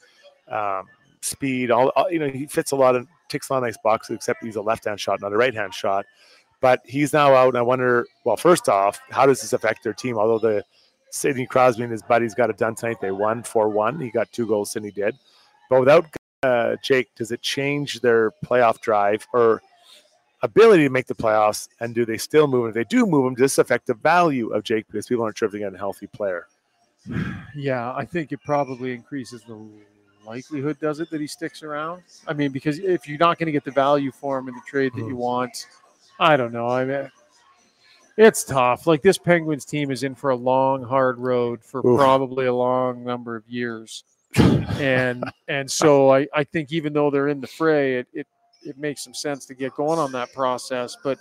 [0.49, 0.87] um,
[1.21, 1.71] speed.
[1.71, 4.17] All, all you know, he fits a lot of ticks a lot of nice boxes.
[4.17, 6.07] Except he's a left-hand shot, not a right-hand shot.
[6.61, 8.07] But he's now out, and I wonder.
[8.25, 10.17] Well, first off, how does this affect their team?
[10.17, 10.65] Although the
[11.11, 13.99] Sidney Crosby and his buddies got it done tonight, they won four-one.
[14.01, 15.17] He got two goals, Sidney did.
[15.69, 16.07] But without
[16.43, 19.61] uh, Jake, does it change their playoff drive or?
[20.43, 22.69] Ability to make the playoffs and do they still move?
[22.69, 25.39] If they do move him, does this affect the value of Jake because people aren't
[25.39, 26.47] sure if they get a healthy player?
[27.55, 29.59] Yeah, I think it probably increases the
[30.27, 32.03] likelihood, does it, that he sticks around?
[32.27, 34.61] I mean, because if you're not going to get the value for him in the
[34.67, 35.17] trade that you hmm.
[35.17, 35.67] want,
[36.19, 36.69] I don't know.
[36.69, 37.11] I mean,
[38.17, 38.87] it's tough.
[38.87, 41.99] Like this Penguins team is in for a long, hard road for Oof.
[41.99, 44.05] probably a long number of years,
[44.37, 48.27] and and so I I think even though they're in the fray, it it
[48.63, 51.19] it makes some sense to get going on that process, but.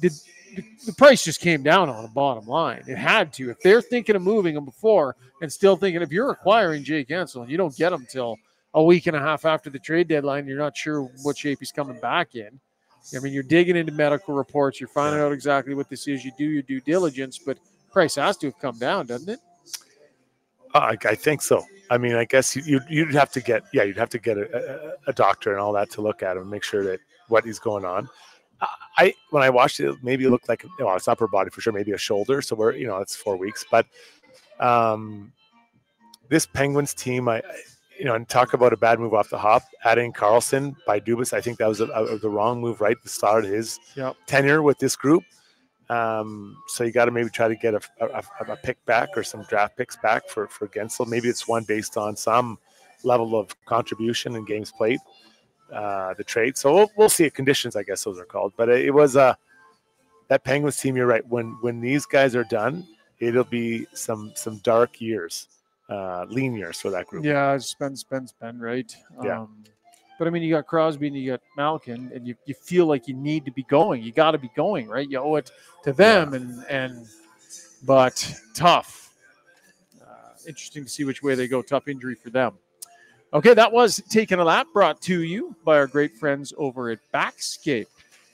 [0.00, 0.12] Did,
[0.54, 2.82] the, the price just came down on the bottom line.
[2.86, 3.50] It had to.
[3.50, 7.42] If they're thinking of moving him before and still thinking if you're acquiring Jake Guentzel
[7.42, 8.36] and you don't get him till
[8.74, 11.72] a week and a half after the trade deadline, you're not sure what shape he's
[11.72, 12.60] coming back in.
[13.16, 16.32] I mean, you're digging into medical reports, you're finding out exactly what this is, you
[16.36, 17.58] do your due diligence, but
[17.90, 19.40] price has to have come down, doesn't it?
[20.74, 21.64] Uh, I, I think so.
[21.90, 24.38] I mean, I guess you, you'd, you'd have to get, yeah, you'd have to get
[24.38, 27.00] a, a, a doctor and all that to look at him and make sure that
[27.28, 28.08] what is going on.
[28.98, 31.62] I when I watched it, maybe it looked like you know, it's upper body for
[31.62, 32.42] sure, maybe a shoulder.
[32.42, 33.86] So we're you know it's four weeks, but
[34.58, 35.32] um,
[36.28, 37.42] this Penguins team, I
[37.98, 41.32] you know, and talk about a bad move off the hop, adding Karlsson by Dubas,
[41.34, 44.16] I think that was a, a, the wrong move right the start of his Yep.
[44.26, 45.22] tenure with this group.
[45.90, 48.22] Um, so you got to maybe try to get a, a,
[48.52, 51.08] a pick back or some draft picks back for for Guentzel.
[51.08, 52.58] Maybe it's one based on some
[53.02, 55.00] level of contribution and games played,
[55.72, 56.56] uh, the trade.
[56.56, 57.28] So we'll, we'll see.
[57.28, 58.52] Conditions, I guess those are called.
[58.56, 59.34] But it, it was uh,
[60.28, 60.96] that Penguins team.
[60.96, 61.26] You're right.
[61.26, 62.86] When when these guys are done,
[63.18, 65.48] it'll be some some dark years,
[65.88, 67.24] uh, lean years for that group.
[67.24, 68.94] Yeah, spend, spend, spend, right?
[69.24, 69.40] Yeah.
[69.40, 69.64] Um,
[70.20, 73.08] but I mean, you got Crosby and you got Malkin, and you, you feel like
[73.08, 74.02] you need to be going.
[74.02, 75.08] You got to be going, right?
[75.08, 75.50] You owe it
[75.82, 77.06] to them, and and
[77.86, 79.14] but tough.
[79.98, 81.62] Uh, interesting to see which way they go.
[81.62, 82.58] Tough injury for them.
[83.32, 84.66] Okay, that was taking a lap.
[84.74, 87.86] Brought to you by our great friends over at Backscape.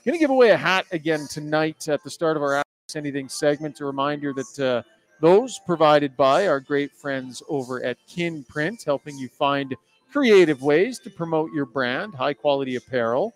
[0.05, 3.29] Going to give away a hat again tonight at the start of our Ask Anything
[3.29, 3.81] segment.
[3.81, 4.59] A reminder that.
[4.59, 4.83] Uh,
[5.19, 9.75] those provided by our great friends over at Kin Print, helping you find
[10.13, 13.35] creative ways to promote your brand, high quality apparel,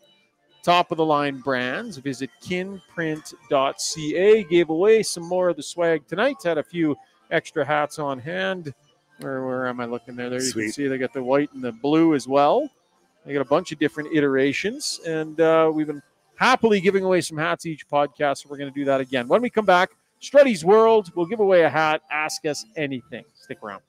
[0.63, 1.99] top of the line brands.
[1.99, 4.45] Visit kinprint.ca.
[4.45, 6.37] Gave away some more of the swag tonight.
[6.43, 6.97] Had a few
[7.31, 8.75] extra hats on hand.
[9.21, 10.31] Where, where am I looking there?
[10.31, 12.69] There you can see they got the white and the blue as well.
[13.27, 16.03] They got a bunch of different iterations, and uh, we've been
[16.37, 18.39] happily giving away some hats each podcast.
[18.39, 19.91] So we're going to do that again when we come back.
[20.21, 21.13] Struddy's World.
[21.15, 22.03] We'll give away a hat.
[22.11, 23.25] Ask us anything.
[23.35, 23.83] Stick around.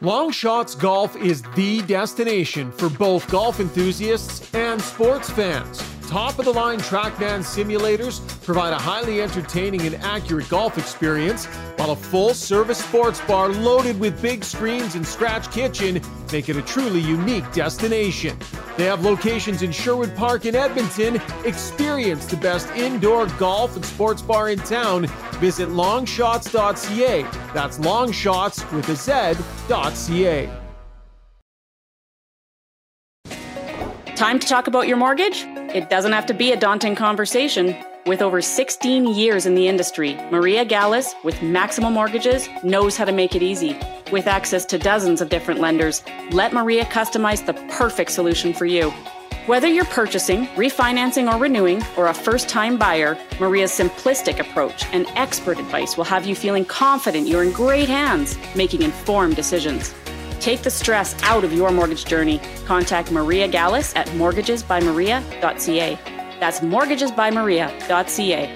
[0.00, 5.82] Longshotz Golf is the destination for both golf enthusiasts and sports fans.
[6.08, 11.46] Top of the line Trackman simulators provide a highly entertaining and accurate golf experience,
[11.82, 16.56] while a full service sports bar loaded with big screens and scratch kitchen make it
[16.56, 18.38] a truly unique destination.
[18.76, 21.20] They have locations in Sherwood Park and Edmonton.
[21.44, 25.08] Experience the best indoor golf and sports bar in town.
[25.40, 27.22] Visit longshots.ca.
[27.52, 30.48] That's longshots with a Z.ca.
[34.14, 35.42] Time to talk about your mortgage?
[35.74, 37.76] It doesn't have to be a daunting conversation.
[38.04, 43.12] With over 16 years in the industry, Maria Gallus with Maximum Mortgages knows how to
[43.12, 43.78] make it easy.
[44.10, 48.90] With access to dozens of different lenders, let Maria customize the perfect solution for you.
[49.46, 55.06] Whether you're purchasing, refinancing, or renewing, or a first time buyer, Maria's simplistic approach and
[55.14, 59.94] expert advice will have you feeling confident you're in great hands, making informed decisions.
[60.40, 62.40] Take the stress out of your mortgage journey.
[62.66, 66.21] Contact Maria Gallus at mortgagesbymaria.ca.
[66.42, 68.46] That's mortgagesbymaria.ca.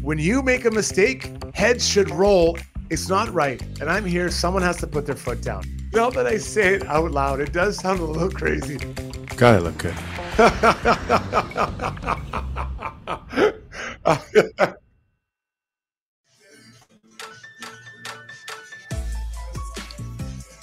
[0.00, 2.56] When you make a mistake, heads should roll.
[2.88, 3.60] It's not right.
[3.80, 4.30] And I'm here.
[4.30, 5.64] Someone has to put their foot down.
[5.92, 8.76] Now that I say it out loud, it does sound a little crazy.
[9.34, 9.96] Gotta look good.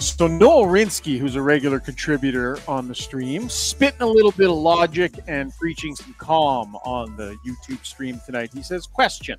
[0.06, 4.56] So Noel Rinsky, who's a regular contributor on the stream, spitting a little bit of
[4.56, 8.52] logic and preaching some calm on the YouTube stream tonight.
[8.54, 9.38] He says, "Question: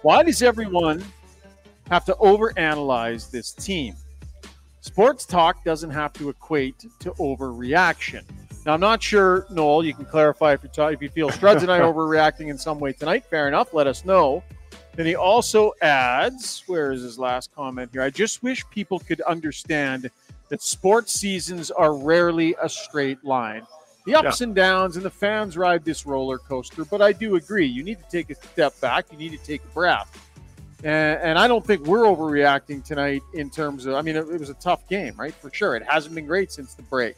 [0.00, 1.04] Why does everyone
[1.88, 3.94] have to overanalyze this team?
[4.80, 8.22] Sports talk doesn't have to equate to overreaction."
[8.66, 9.84] Now, I'm not sure, Noel.
[9.84, 12.80] You can clarify if you if you feel Struds and I are overreacting in some
[12.80, 13.26] way tonight.
[13.26, 13.72] Fair enough.
[13.72, 14.42] Let us know.
[14.94, 18.02] Then he also adds, where is his last comment here?
[18.02, 20.10] I just wish people could understand
[20.48, 23.66] that sports seasons are rarely a straight line.
[24.04, 27.66] The ups and downs and the fans ride this roller coaster, but I do agree.
[27.66, 29.06] You need to take a step back.
[29.12, 30.28] You need to take a breath.
[30.84, 34.40] And, and I don't think we're overreacting tonight in terms of, I mean, it, it
[34.40, 35.32] was a tough game, right?
[35.32, 35.76] For sure.
[35.76, 37.16] It hasn't been great since the break.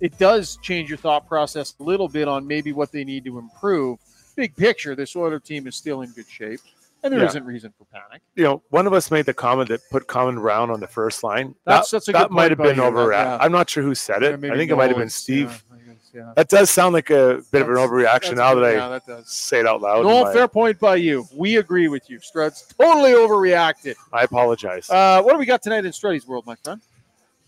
[0.00, 3.38] It does change your thought process a little bit on maybe what they need to
[3.38, 3.98] improve.
[4.36, 6.60] Big picture, this Oiler team is still in good shape,
[7.02, 7.26] and there Yeah.
[7.32, 8.22] not reason for panic.
[8.34, 11.22] You know, one of us made the comment that put Connor Brown on the first
[11.22, 11.54] line.
[11.64, 13.12] That's- that, that's a that might have been you, over.
[13.12, 13.38] yeah.
[13.40, 14.38] I'm not sure who said it.
[14.40, 15.64] maybe I think it might have been Steve.
[15.86, 16.32] yeah, yeah.
[16.36, 19.60] That does sound like a bit of an overreaction now that I Yeah, that say
[19.60, 20.04] it out loud.
[20.04, 21.26] No, My- fair point by you.
[21.34, 22.18] We agree with you.
[22.18, 23.94] Struds totally overreacted.
[24.12, 24.88] I apologize.
[24.90, 26.80] Uh, what do we got tonight in Struddy's world, my friend?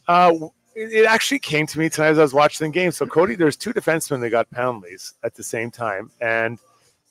[0.09, 0.33] Uh,
[0.75, 2.91] it, it actually came to me tonight as I was watching the game.
[2.93, 6.59] So Cody, there's two defensemen that got penalties at the same time, and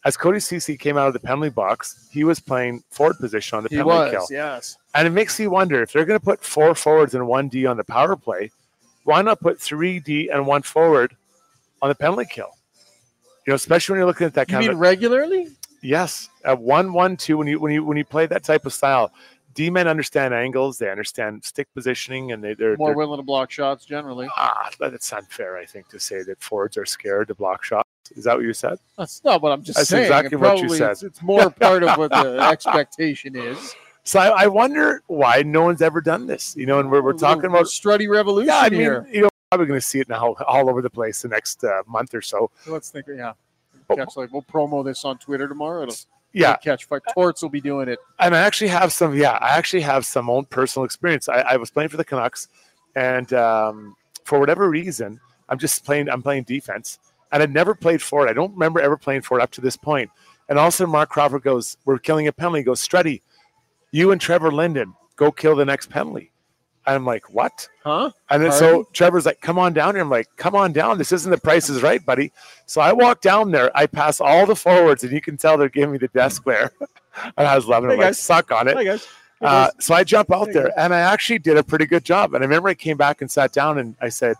[0.05, 3.63] as Cody Ceci came out of the penalty box, he was playing forward position on
[3.63, 4.37] the He penalty was, kill.
[4.37, 4.77] yes.
[4.95, 7.65] And it makes you wonder if they're going to put four forwards and one D
[7.65, 8.51] on the power play,
[9.03, 11.15] why not put three D and one forward
[11.81, 12.51] on the penalty kill?
[13.45, 15.47] You know, especially when you're looking at that You kind mean of regularly?
[15.81, 18.73] yes, at one one two when you when you when you play that type of
[18.73, 19.11] style,
[19.53, 23.23] D men understand angles, they understand stick positioning, and they, they're, More they're willing to
[23.23, 24.27] block shots generally.
[24.37, 25.57] ah, that's unfair.
[25.57, 27.89] I think to say that forwards are scared to block shots.
[28.15, 28.79] Is that what you said?
[28.97, 30.03] That's not what I'm just That's saying.
[30.05, 30.91] exactly It what you probably- said.
[30.91, 33.75] It's, it's more part of what the expectation is.
[34.03, 36.55] So I, I wonder why no one's ever done this.
[36.55, 38.59] You know, and we're, we're talking about Struddy revolution yeah.
[38.59, 39.07] I mean, here.
[39.11, 41.83] you know, probably going to see it now all over the place the next uh,
[41.87, 42.49] month or so.
[42.67, 43.05] Let's think.
[43.07, 43.33] Yeah.
[43.89, 43.95] Oh.
[43.95, 45.83] Catch like we'll promo this on Twitter tomorrow.
[45.83, 45.95] It'll,
[46.33, 47.01] Yeah, it'll catch fire.
[47.13, 47.97] Torts will be doing it.
[48.19, 49.15] and I actually have some.
[49.15, 51.27] Yeah, I actually have some own personal experience.
[51.27, 52.47] I, I was playing for the Canucks,
[52.95, 53.95] and um,
[54.25, 56.07] for whatever reason, I'm just playing.
[56.09, 56.99] I'm playing defense,
[57.31, 58.29] and I'd never played for it.
[58.29, 60.09] I don't remember ever playing for it up to this point.
[60.47, 63.21] And also, Marc Crawford goes, "We're killing a penalty." He goes, "Struddy,
[63.91, 66.31] you and Trevor Linden go kill the next penalty."
[66.85, 68.11] I'm like, "What?" Huh?
[68.31, 70.97] And then so Trevor's like, "Come on down here." I'm like, "Come on down.
[70.97, 72.31] This isn't the Price is Right, buddy."
[72.65, 73.69] So I walk down there.
[73.77, 76.71] I pass all the forwards, and you can tell they're giving me the desk glare.
[77.37, 77.93] and I was loving it.
[77.93, 78.75] I'm like, suck on it.
[79.41, 82.33] Uh, so I jump out there, and I actually did a pretty good job.
[82.33, 84.35] And I remember I came back and sat down, and I said,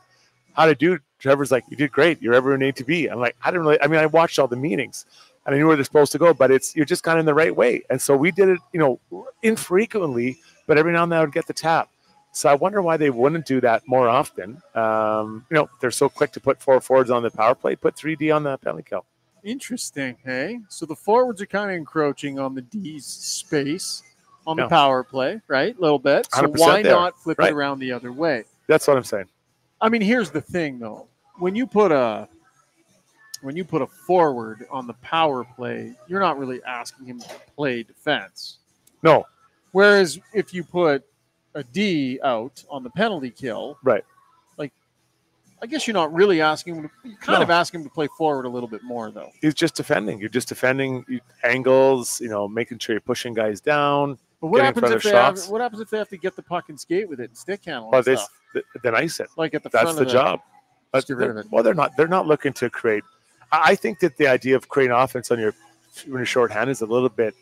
[0.60, 2.22] "How to do?" Trevor's like, "You did great.
[2.22, 3.82] You're everywhere you need to be." I'm like, "I didn't really.
[3.82, 5.05] I mean, I watched all the meetings,
[5.45, 7.26] and I knew where they're supposed to go, but it's you're just kind of in
[7.26, 10.38] the right way." And so we did it, you know, infrequently,
[10.68, 11.89] but every now and then I would get the tap.
[12.32, 14.62] So I wonder why they wouldn't do that more often.
[14.76, 17.95] Um, you know, they're so quick to put four forwards on the power play, put
[17.95, 19.05] three D on the penalty kill.
[19.43, 20.18] Interesting.
[20.24, 24.03] Hey, so the forwards are kind of encroaching on the D's space
[24.45, 24.70] on the Yeah.
[24.70, 25.76] power play, right?
[25.78, 26.28] A little bit.
[26.34, 26.91] So why there.
[26.91, 27.49] not flip Right.
[27.49, 28.43] it around the other way?
[28.68, 29.26] That's what I'm saying.
[29.82, 31.08] I mean, here's the thing though.
[31.38, 32.28] When you put a
[33.42, 37.30] when you put a forward on the power play, you're not really asking him to
[37.56, 38.58] play defense.
[39.02, 39.26] No,
[39.72, 41.04] Whereas if you put
[41.56, 44.04] a D out on the penalty kill, right.
[44.58, 44.72] Like,
[45.62, 47.44] I guess you're not really asking him to you kind No.
[47.44, 49.32] of asking him to play forward a little bit more though.
[49.42, 50.20] He's just defending.
[50.20, 51.06] You're just defending
[51.44, 52.20] angles.
[52.20, 54.18] You know, making sure you're pushing guys down.
[54.42, 56.70] But what happens if they have, what happens if they have to get the puck
[56.70, 58.18] and skate with it and stick handle Well, they
[58.52, 58.64] stuff?
[58.74, 59.30] th- then ice it.
[59.38, 60.39] Like at the That's front the of job.
[60.93, 61.52] That's, get rid of.
[61.52, 61.95] Well, they're not.
[61.97, 63.04] They're not looking to create.
[63.52, 65.54] I I think that the idea of creating offense on your
[66.06, 67.36] when you're shorthanded is a little bit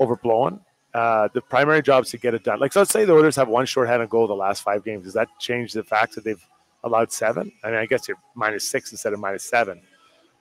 [0.00, 0.60] overblown.
[0.92, 2.60] Uh, the primary job is to get it done.
[2.60, 5.04] Like, so let's say the Oilers have one shorthanded goal the last five games.
[5.04, 6.44] Does that change the fact that they've
[6.84, 7.50] allowed seven?
[7.64, 9.80] I mean, I guess you're minus six instead of minus seven.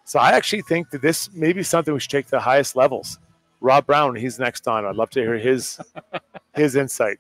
[0.04, 2.76] So I actually think that this may be something we should take to the highest
[2.76, 3.18] levels.
[3.62, 4.86] Rob Brown, he's next on.
[4.86, 5.80] I'd love to hear his
[6.54, 7.18] his insight.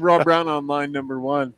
[0.00, 1.54] Rob Brown on line number one.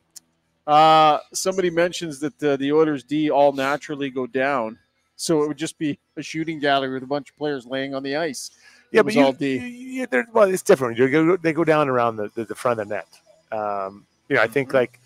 [0.66, 4.78] Uh, somebody mentions that uh, the Oilers D all naturally go down,
[5.16, 8.02] so it would just be a shooting gallery with a bunch of players laying on
[8.02, 8.50] the ice.
[8.90, 9.56] Yeah, It but you, all D.
[9.58, 10.98] you- you- well, it's different.
[10.98, 13.06] Go, they go down around the, the, the front of the net.
[13.52, 14.76] Um, you know, I think Mm-hmm.
[14.76, 15.00] like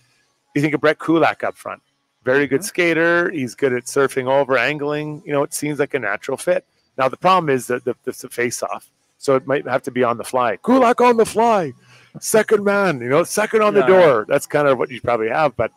[0.55, 1.83] you think of Brett Kulak up front.
[2.25, 2.67] Very good Mm-hmm.
[2.67, 3.31] skater.
[3.31, 5.23] He's good at surfing over, angling.
[5.27, 6.65] You know, it seems like a natural fit.
[6.97, 9.91] Now the problem is that the, the, the face off, so it might have to
[9.91, 10.57] be on the fly.
[10.57, 11.73] Kulak on the fly,
[12.19, 13.01] second man.
[13.01, 13.83] You know, second on Yeah.
[13.83, 14.25] the door.
[14.29, 15.57] That's kind of what you probably have.
[15.57, 15.71] But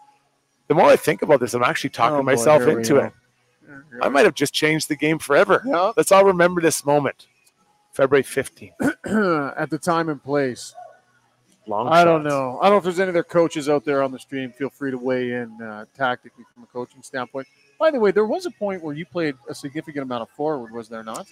[0.67, 3.13] the more I think about this, I'm actually talking Oh, myself we into it.
[4.01, 5.61] I might have just changed the game forever.
[5.65, 5.91] Yeah.
[5.95, 7.27] Let's all remember this moment.
[7.93, 8.73] February 15th.
[9.57, 10.73] At the time and place,
[11.67, 12.59] Long I don't know.
[12.59, 14.51] I don't know if there's any other coaches out there on the stream.
[14.51, 17.47] Feel free to weigh in uh, tactically from a coaching standpoint.
[17.79, 20.73] By the way, there was a point where you played a significant amount of forward,
[20.73, 21.27] was there not?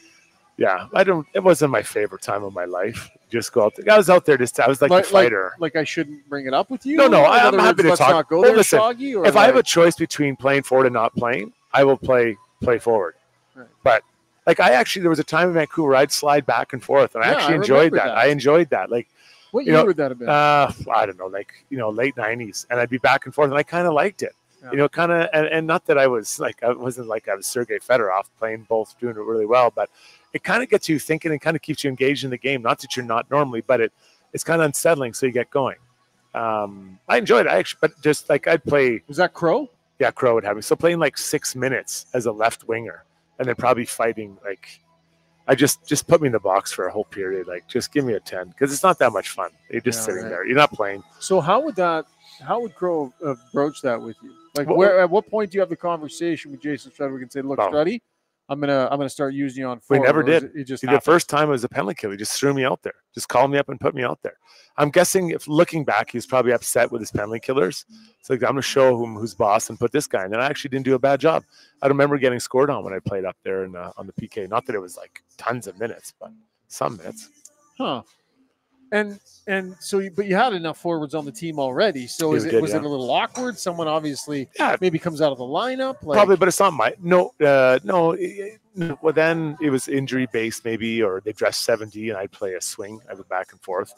[0.61, 1.25] Yeah, I don't.
[1.33, 3.09] It wasn't my favorite time of my life.
[3.31, 3.93] Just go out there.
[3.93, 4.59] I was out there just.
[4.59, 5.53] I was like, Like- a fighter.
[5.59, 6.97] Like I shouldn't bring it up with you.
[6.97, 8.11] No, no, I- I'm other happy to let's talk.
[8.11, 10.93] Not go Well, there, listen, Shoggy, if I have a choice between playing forward and
[10.93, 13.15] not playing, I will play play forward.
[13.55, 13.67] Right.
[13.83, 14.03] But
[14.45, 17.23] like I actually, there was a time in Vancouver I'd slide back and forth, and
[17.23, 18.05] I Yeah, actually I enjoyed that.
[18.05, 18.17] that.
[18.17, 18.91] I enjoyed that.
[18.91, 19.07] Like
[19.51, 20.29] what you year know, would that have been?
[20.29, 23.49] uh, I don't know, like you know, late '90s, and I'd be back and forth,
[23.49, 24.35] and I kind of liked it.
[24.63, 24.71] Yeah.
[24.71, 27.33] You know, kind of, and, and not that I was like I wasn't like I
[27.33, 29.89] was Sergei Fedorov playing both, doing it really well, but
[30.33, 32.61] it kind of gets you thinking and kind of keeps you engaged in the game.
[32.61, 33.91] Not that you're not normally, but it
[34.33, 35.77] it's kind of unsettling, so you get going.
[36.33, 37.49] Um, I enjoyed it.
[37.49, 39.69] I actually, but just like I'd play, was that Crow?
[39.99, 40.61] yeah, Crow would have me.
[40.61, 43.03] So playing like six minutes as a left winger,
[43.39, 44.79] and then probably fighting like.
[45.47, 47.47] I just just put me in the box for a whole period.
[47.47, 49.49] Like, just give me a ten because it's not that much fun.
[49.71, 50.29] You're just Yeah, sitting right.
[50.29, 50.45] there.
[50.45, 51.03] You're not playing.
[51.19, 52.05] So how would that?
[52.47, 53.11] How would Crow
[53.51, 54.31] broach that with you?
[54.55, 54.99] Like, Well- where?
[55.01, 57.69] At what point do you have the conversation with Jason Strudwick and say, "Look, Oh.
[57.69, 58.01] Struddy,
[58.51, 60.51] I'm gonna I'm gonna start using you on." We never did.
[60.53, 62.11] it- just See, the first time it was a penalty kill.
[62.11, 62.93] He just threw me out there.
[63.13, 64.33] Just called me up and put me out there.
[64.77, 67.85] I'm guessing if looking back, he's probably upset with his penalty killers.
[68.21, 70.19] So like, I'm gonna show him who's boss and put this guy.
[70.19, 70.25] In.
[70.25, 71.43] And then I actually didn't do a bad job.
[71.81, 74.49] I remember getting scored on when I played up there and uh, on the PK.
[74.49, 76.31] Not that it was like tons of minutes, but
[76.67, 77.29] some minutes.
[77.77, 78.01] Huh.
[78.91, 82.07] And and so, you, but you had enough forwards on the team already.
[82.07, 82.77] So is it did, was yeah.
[82.77, 83.57] it a little awkward?
[83.57, 84.75] Someone obviously Yeah.
[84.81, 86.03] maybe comes out of the lineup.
[86.03, 88.11] Like, Probably, but it's not my no, uh, no.
[88.11, 88.59] it-
[89.01, 92.61] Well, then it was injury based, maybe, or they dressed seventy, and I'd play a
[92.61, 93.01] swing.
[93.09, 93.93] I would back and forth.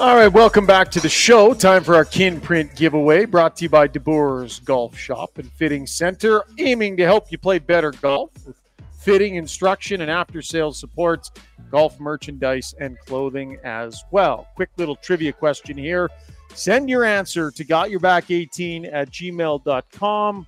[0.00, 1.54] All right, welcome back to the show.
[1.54, 5.88] Time for our kin print giveaway brought to you by DeBoer's Golf Shop and Fitting
[5.88, 8.57] Center, aiming to help you play better golf with
[8.98, 11.30] fitting, instruction, and after sales support,
[11.70, 14.48] golf merchandise, and clothing as well.
[14.56, 16.10] Quick little trivia question here.
[16.54, 20.46] Send your answer to gotyourback18 at gmail.com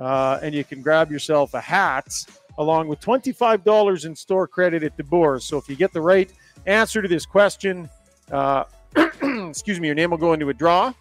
[0.00, 2.24] uh, and you can grab yourself a hat
[2.58, 5.44] along with $25 in store credit at DeBoer's.
[5.44, 6.30] So if you get the right
[6.66, 7.88] answer to this question,
[8.32, 8.64] uh,
[8.96, 10.92] excuse me, your name will go into a draw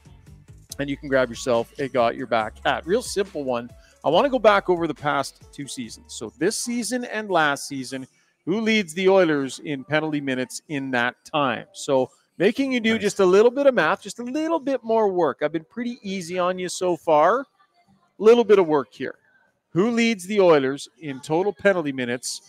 [0.79, 2.85] and you can grab yourself a Got Your Back hat.
[2.85, 3.69] Real simple one.
[4.03, 6.13] I want to go back over the past two seasons.
[6.13, 8.07] So this season and last season,
[8.45, 11.65] who leads the Oilers in penalty minutes in that time?
[11.73, 15.09] So making you do just a little bit of math, just a little bit more
[15.09, 15.39] work.
[15.41, 17.45] I've been pretty easy on you so far.
[18.17, 19.15] Little bit of work here.
[19.71, 22.41] Who leads the Oilers in total penalty minutes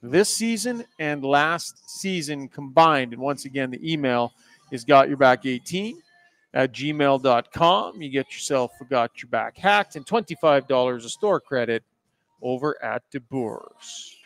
[0.00, 3.12] this season and last season combined?
[3.12, 4.32] And once again, the email
[4.70, 6.00] is got your back 18
[6.54, 8.00] at gmail.com.
[8.00, 11.82] You get yourself a got your back hat and $25 a store credit
[12.40, 14.16] over at DeBoer's.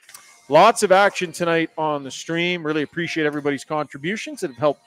[0.51, 2.65] Lots of action tonight on the stream.
[2.65, 4.83] Really appreciate everybody's contributions that have helped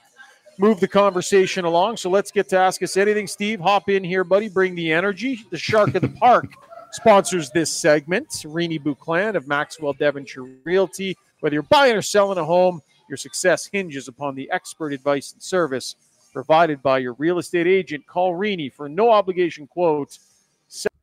[0.57, 1.97] move the conversation along.
[1.97, 3.27] So let's get to Ask Us Anything.
[3.27, 4.49] Steve, hop in here, buddy.
[4.49, 5.39] Bring the energy.
[5.49, 6.45] The Shark of the Park
[6.91, 8.29] sponsors this segment.
[8.29, 11.15] Rini Buclan of Maxwell Devonshire Realty.
[11.39, 15.41] Whether you're buying or selling a home, your success hinges upon the expert advice and
[15.41, 15.95] service
[16.31, 18.05] provided by your real estate agent.
[18.07, 20.17] Call Rini for no obligation quote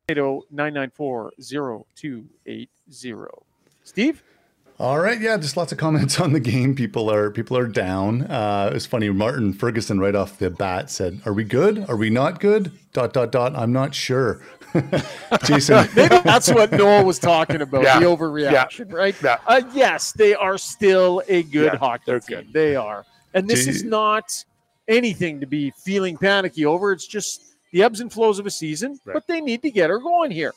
[0.09, 2.67] 780-994-0280.
[3.83, 4.23] Steve?
[4.79, 6.73] All right, yeah, just lots of comments on the game.
[6.73, 8.21] People are people are down.
[8.23, 9.09] Uh, it's funny.
[9.09, 11.85] Martin Ferguson right off the bat said, "Are we good?
[11.89, 13.57] Are we not good?" Dot dot dot.
[13.57, 14.41] I'm not sure.
[15.43, 17.99] Jason, Maybe that's what Noel was talking about, Yeah.
[17.99, 19.15] the overreaction, right?
[19.21, 19.39] Yeah.
[19.45, 22.37] Uh, yes, they are still a good Yeah, hockey they're team.
[22.37, 22.53] good.
[22.53, 23.05] They are.
[23.33, 23.71] And this Gee.
[23.71, 24.45] is not
[24.89, 26.91] anything to be feeling panicky over.
[26.91, 29.13] It's just the ebbs and flows of a season, Right.
[29.13, 30.53] but they need to get her going here.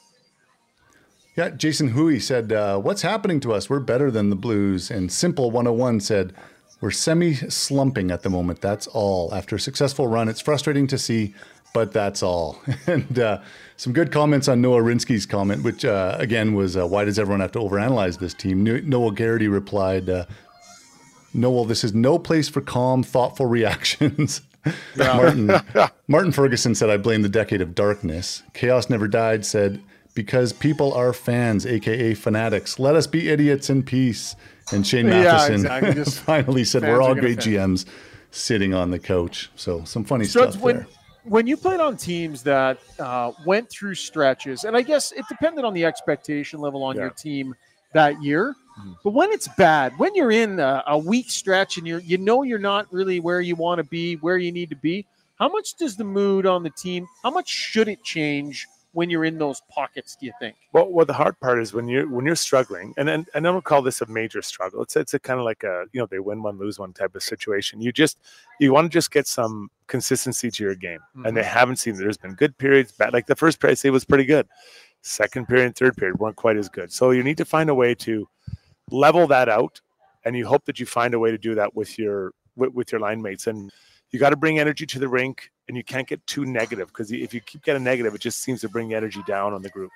[1.37, 3.71] Yeah, Jason Hui said, uh, What's happening to us?
[3.71, 4.91] We're better than the Blues.
[4.91, 6.35] And Simple 101 said,
[6.81, 8.61] We're semi slumping at the moment.
[8.61, 9.33] That's all.
[9.35, 11.35] After a successful run, it's frustrating to see,
[11.73, 12.61] but that's all.
[12.87, 13.41] and uh,
[13.79, 17.41] some good comments on Noel Rinsky's comment, which uh, again was, uh, Why does everyone
[17.41, 18.63] have to overanalyze this team?
[18.63, 20.27] Noah Garrity replied, uh,
[21.35, 24.43] Noel, this is no place for calm, thoughtful reactions.
[24.97, 25.51] Martin,
[26.09, 28.43] Martin Ferguson said, I blame the decade of darkness.
[28.55, 29.81] Chaos Never Died said,
[30.15, 32.79] because people are fans, aka fanatics.
[32.79, 34.37] Let us be idiots in peace.
[34.73, 35.95] And Shane Yeah, Matheson exactly.
[35.95, 37.39] Just finally said, We're all great.
[37.39, 37.87] GMs.
[38.31, 39.51] sitting on the couch.
[39.57, 40.87] So some funny Struds, stuff when there.
[41.25, 45.65] when you played on teams that uh, went through stretches, and I guess it depended
[45.65, 47.03] on the expectation level on Yeah.
[47.03, 47.55] your team
[47.93, 48.55] that year.
[48.83, 48.93] Mm-hmm.
[49.05, 52.43] But when it's bad, when you're in a, a weak stretch and you're you know
[52.43, 55.07] you're not really where you want to be, where you need to be,
[55.39, 57.07] how much does the mood on the team?
[57.23, 60.17] How much should it change when you're in those pockets?
[60.17, 60.57] Do you think?
[60.73, 63.53] Well, well, the hard part is when you're when you're struggling, and and, and I
[63.53, 64.83] don't call this a major struggle.
[64.83, 67.15] It's it's a kind of like a you know they win one lose one type
[67.15, 67.81] of situation.
[67.81, 68.19] You just
[68.61, 71.97] you want to just get some consistency to your game, and they haven't seen.
[71.97, 73.13] There's been good periods, bad.
[73.13, 74.47] Like the first period, I say was pretty good.
[75.03, 76.93] Second period and third period weren't quite as good.
[76.93, 78.29] So you need to find a way to
[78.93, 79.81] level that out,
[80.25, 82.93] and you hope that you find a way to do that with your with, with
[82.93, 83.73] your line mates and.
[84.15, 87.11] You got to bring energy to the rink, and you can't get too negative because
[87.11, 89.91] if you keep getting negative, it just seems to bring energy down on the group.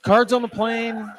[0.00, 1.12] Cards on the plane,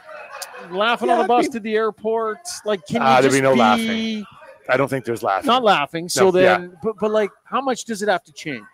[0.71, 2.39] laughing on the bus I mean- to the airport.
[2.65, 4.25] Like, can Ah, you there'd just be no be laughing.
[4.67, 5.45] I don't think there's laughing.
[5.49, 6.09] not laughing?
[6.09, 6.57] So No, yeah.
[6.57, 8.65] then, but, but like, how much does it have to change?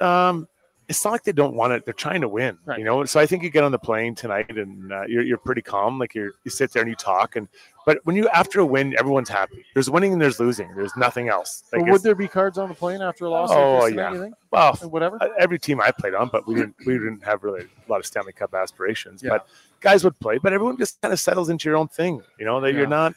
[0.00, 0.48] um,
[0.90, 1.84] it's not like they don't want it.
[1.86, 2.78] They're trying to win, Right.
[2.78, 3.04] you know.
[3.04, 5.98] So I think you get on the plane tonight and uh, you're, you're pretty calm.
[5.98, 7.36] Like you're you sit there and you talk.
[7.36, 7.46] And
[7.86, 9.64] but when you after a win, everyone's happy.
[9.72, 10.74] There's winning and there's losing.
[10.74, 11.62] There's nothing else.
[11.72, 13.50] Like would there be cards on the plane after a loss?
[13.52, 14.10] Oh, like yeah.
[14.10, 15.16] tonight, well, whatever.
[15.22, 18.00] uh, every team I played on, but we didn't we didn't have really a lot
[18.00, 19.22] of Stanley Cup aspirations.
[19.22, 19.30] Yeah.
[19.30, 19.46] But
[19.80, 22.20] guys would play, but everyone just kind of settles into your own thing.
[22.38, 22.78] You know that Yeah.
[22.80, 23.14] you're not.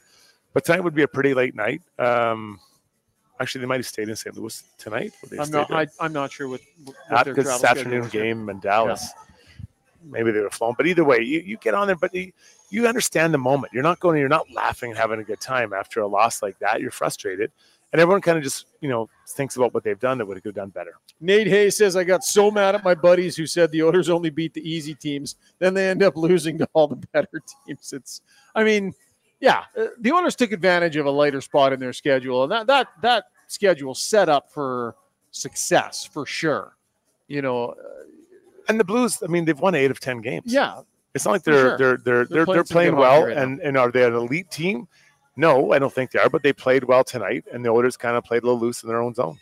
[0.53, 1.81] But tonight would be a pretty late night.
[1.97, 2.59] Um,
[3.39, 4.35] actually, they might have stayed in St.
[4.35, 5.13] Louis tonight.
[5.39, 5.71] I'm not.
[5.71, 9.11] I, I'm not sure what, what their because travel afternoon game in Dallas.
[10.05, 12.33] Maybe they were flown, but either way, you, you get on there, but you,
[12.69, 13.71] you understand the moment.
[13.71, 16.59] You're not going, you're not laughing and having a good time after a loss like
[16.59, 16.81] that.
[16.81, 17.51] You're frustrated,
[17.93, 20.53] and everyone kind of just you know thinks about what they've done that would have
[20.53, 20.95] done better.
[21.23, 24.29] Nate Hayes says, I got so mad at my buddies who said the Oilers only
[24.29, 25.37] beat the easy teams.
[25.59, 27.93] Then they end up losing to all the better teams.
[27.93, 28.19] It's,
[28.53, 28.93] I mean,
[29.43, 32.43] yeah, uh, the Oilers took advantage of a lighter spot in their schedule.
[32.43, 34.95] And that, that, that schedule set up for
[35.31, 36.77] success for sure.
[37.27, 38.03] You know, uh,
[38.69, 40.53] And the Blues, I mean, they've won eight of ten games.
[40.53, 40.79] yeah,
[41.13, 41.77] It's not like they're sure.
[41.77, 43.43] they're they're they're, playing they're playing well, hockey right now.
[43.43, 44.87] and and are they an elite team?
[45.35, 48.15] No, I don't think they are, but they played well tonight, and the Oilers kind
[48.15, 49.37] of played a little loose in their own zone.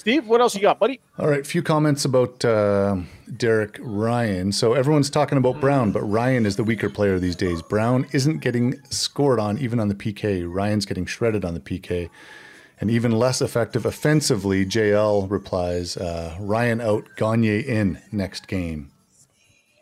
[0.00, 0.98] Steve, what else you got, buddy?
[1.18, 2.96] All right, a few comments about uh,
[3.36, 4.50] Derek Ryan.
[4.50, 7.60] So everyone's talking about Brown, but Ryan is the weaker player these days.
[7.60, 10.46] Brown isn't getting scored on even on the PK.
[10.50, 12.08] Ryan's getting shredded on the PK,
[12.80, 14.64] and even less effective offensively.
[14.64, 18.90] JL replies, uh, "Ryan out, Gagner in next game."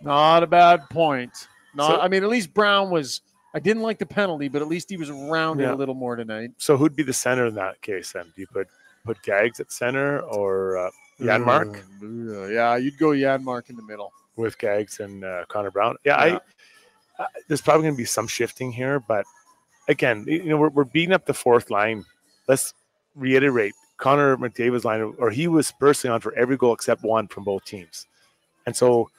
[0.02, 1.46] Not a bad point.
[1.76, 3.20] Not, So- I mean, at least Brown was.
[3.54, 5.74] I didn't like the penalty, but at least he was around it Yeah.
[5.74, 6.50] a little more tonight.
[6.58, 8.12] So who'd be the center in that case?
[8.12, 8.66] Then do you put
[9.04, 10.90] put Gags at center or uh,
[11.20, 14.12] Janmark Uh, yeah, you'd go Janmark in the middle.
[14.36, 15.96] with Gags and uh, Connor Brown?
[16.04, 16.38] Yeah, Yeah.
[17.18, 19.24] I, I there's probably going to be some shifting here, but
[19.88, 22.04] again, you know, we're, we're beating up the fourth line.
[22.46, 22.72] Let's
[23.16, 27.42] reiterate Connor McDavid's line, or he was personally on for every goal except one from
[27.42, 28.06] both teams.
[28.66, 29.10] And so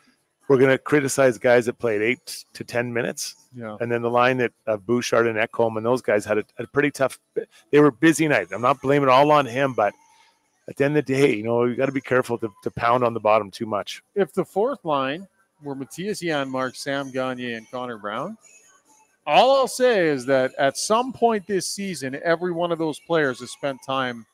[0.49, 3.35] we're going to criticize guys that played eight to 10 minutes.
[3.55, 3.77] Yeah.
[3.79, 6.65] And then the line that uh, Bouchard and Ekholm and those guys had a, a
[6.65, 7.19] pretty tough,
[7.71, 8.47] they were busy night.
[8.51, 9.93] I'm not blaming all on him, but
[10.67, 12.71] at the end of the day, you know, you got to be careful to, to
[12.71, 14.01] pound on the bottom too much.
[14.15, 15.27] If the fourth line
[15.61, 18.35] were Matthias Janmark, Sam Gagner, and Connor Brown,
[19.27, 23.39] all I'll say is that at some point this season, every one of those players
[23.41, 24.25] has spent time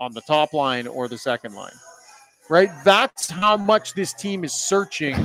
[0.00, 1.70] on the top line or the second line.
[2.50, 2.70] Right?
[2.84, 5.16] That's how much this team is searching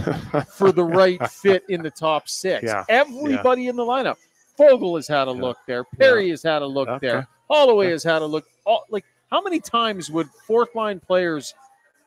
[0.55, 2.63] for the right fit in the top six.
[2.63, 2.86] Yeah.
[2.88, 4.15] Everybody in the lineup.
[4.57, 5.41] Foegele has had a Yeah.
[5.41, 5.84] look there.
[5.84, 7.07] Perry has had a look Okay.
[7.07, 7.28] there.
[7.49, 8.45] Holloway has had a look.
[8.65, 11.53] All, like, how many times would fourth line players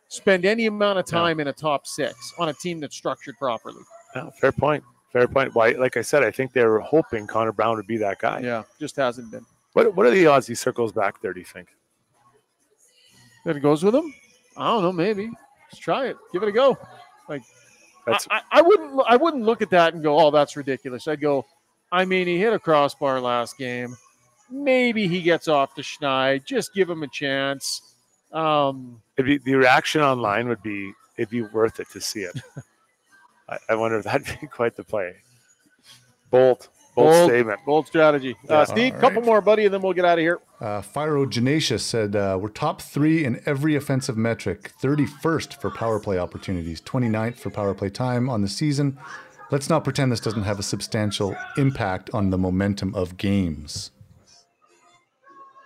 [0.08, 1.18] spend any amount of Yeah.
[1.18, 3.82] time in a top six on a team that's structured properly?
[4.14, 4.84] Yeah, fair point.
[5.12, 5.54] Fair point.
[5.54, 8.40] Why, like I said, I think they were hoping Connor Brown would be that guy.
[8.40, 9.44] Yeah, just hasn't been.
[9.74, 11.32] What What are the odds he circles back there?
[11.34, 11.68] Do you think?
[13.44, 14.14] That it goes with him?
[14.56, 14.92] I don't know.
[14.92, 15.30] Maybe.
[15.70, 16.16] Let's try it.
[16.32, 16.76] Give it a go.
[18.06, 19.00] That's I, I, wouldn't.
[19.06, 21.46] I wouldn't look at that and go, "Oh, that's ridiculous." I'd go.
[21.90, 23.96] I mean, he hit a crossbar last game.
[24.50, 26.44] Maybe he gets off the schneid.
[26.44, 27.94] Just give him a chance.
[28.32, 32.40] Um, it'd be, the reaction online would be it'd be worth it to see it.
[33.48, 35.14] I, I wonder if that'd be quite the play.
[36.30, 37.30] Bold, bold, Bold.
[37.30, 37.60] statement.
[37.64, 38.36] bold strategy.
[38.44, 38.58] Yeah.
[38.58, 39.26] Uh, Steve, All couple right.
[39.26, 40.40] more, buddy, and then we'll get out of here.
[40.60, 45.98] Uh, Phiro Genacia said, uh, We're top three in every offensive metric 31st for power
[46.00, 48.98] play opportunities, 29th for power play time on the season.
[49.50, 53.90] Let's not pretend this doesn't have a substantial impact on the momentum of games.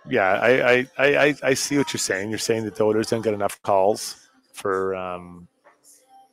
[0.08, 2.30] Yeah, I, I, I, I- I see what you're saying.
[2.30, 5.48] You're saying that the Oilers don't get enough calls for um,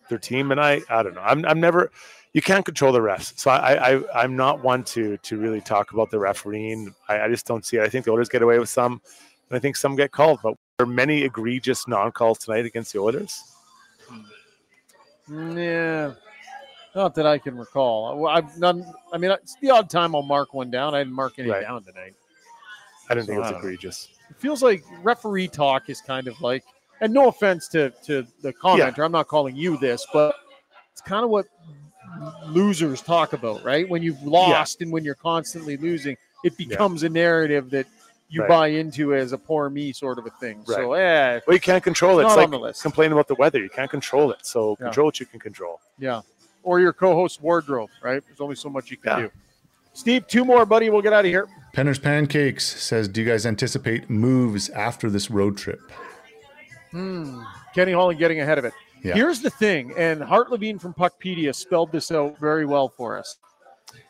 [0.10, 1.22] their team, and I, I don't know.
[1.22, 1.92] I'm, I'm never.
[2.34, 5.94] You can't control the refs, so I, I, I'm not one to to really talk
[5.94, 6.94] about the refereeing.
[7.08, 7.84] I, I just don't see it.
[7.84, 8.94] I think the Oilers get away with some.
[9.50, 10.40] and I think some get called.
[10.42, 13.40] But there are many egregious non-calls tonight against the Oilers.
[15.28, 15.58] Hmm.
[15.58, 16.14] Yeah,
[16.96, 18.28] not that I can recall.
[18.28, 18.84] I've none.
[19.14, 20.96] I mean, it's the odd time I'll mark one down.
[20.96, 21.62] I didn't mark any Right.
[21.62, 22.16] down tonight.
[23.10, 23.58] I didn't So think it I was know.
[23.60, 24.10] egregious.
[24.32, 26.64] It feels like referee talk is kind of like,
[27.00, 30.36] and no offense to to the commenter, I'm not calling you this, but
[30.92, 31.46] it's kind of what
[32.48, 33.88] losers talk about, right?
[33.88, 37.88] When you've lost and when you're constantly losing, it becomes a narrative that
[38.30, 38.50] you Right.
[38.50, 40.64] buy into as a poor me sort of a thing.
[40.66, 42.24] So, yeah, Well, you can't control it.
[42.24, 43.60] It's It's like on complaining about the weather.
[43.60, 44.40] You can't control it.
[44.46, 44.86] So Yeah.
[44.88, 45.80] control what you can control.
[46.00, 46.22] yeah.
[46.64, 48.24] Or your co-host wardrobe, right?
[48.26, 49.26] There's only so much you can Yeah.
[49.28, 49.32] do.
[49.94, 50.90] Steve, two more, buddy.
[50.90, 51.48] We'll get out of here.
[51.74, 55.82] Penner's Pancakes says, "Do you guys anticipate moves after this road trip?"
[56.92, 57.42] Hmm.
[57.76, 58.74] Kenny Holland getting ahead of it.
[59.04, 59.16] Yeah.
[59.16, 63.38] Here's the thing, and Hart Levine from Puckpedia spelled this out very well for us.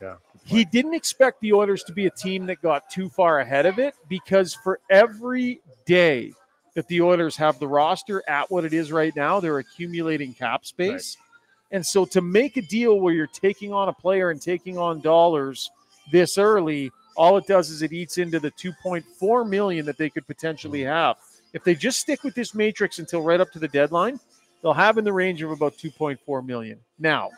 [0.01, 0.15] Yeah.
[0.45, 3.79] He didn't expect the Oilers to be a team that got too far ahead of
[3.79, 6.33] it because for every day
[6.75, 10.65] that the Oilers have the roster at what it is right now, they're accumulating cap
[10.65, 11.17] space.
[11.71, 15.01] And so to make a deal where you're taking on a player and taking on
[15.01, 15.71] dollars
[16.11, 20.27] this early, all it does is it eats into the 2.4 million that they could
[20.27, 20.89] potentially mm-hmm.
[20.89, 21.17] have.
[21.53, 24.19] If they just stick with this matrix until right up to the deadline,
[24.63, 26.79] they'll have in the range of about 2.4 million.
[26.97, 27.29] Now,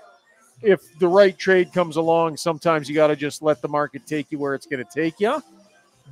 [0.61, 4.31] if the right trade comes along, sometimes you got to just let the market take
[4.31, 5.43] you where it's going to take you.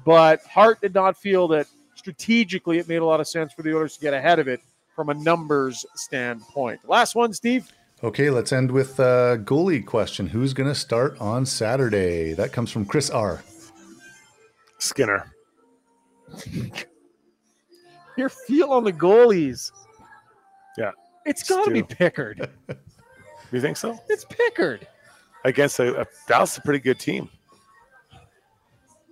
[0.04, 3.74] But Hart did not feel that strategically it made a lot of sense for the
[3.74, 4.60] Oilers to get ahead of it
[4.96, 6.82] from a numbers standpoint.
[6.88, 7.72] Last one, Steve.
[8.04, 10.28] Okay, let's end with a goalie question.
[10.28, 12.34] Who's going to start on Saturday?
[12.34, 13.42] That comes from Chris R.
[14.78, 15.32] Skinner.
[18.18, 19.72] Your feel on the goalies.
[21.26, 21.84] It's got to be.
[21.84, 22.50] Pickard.
[23.52, 24.00] You think so?
[24.10, 24.88] It's Pickard.
[25.46, 27.30] Against a, a Dallas, a pretty good team.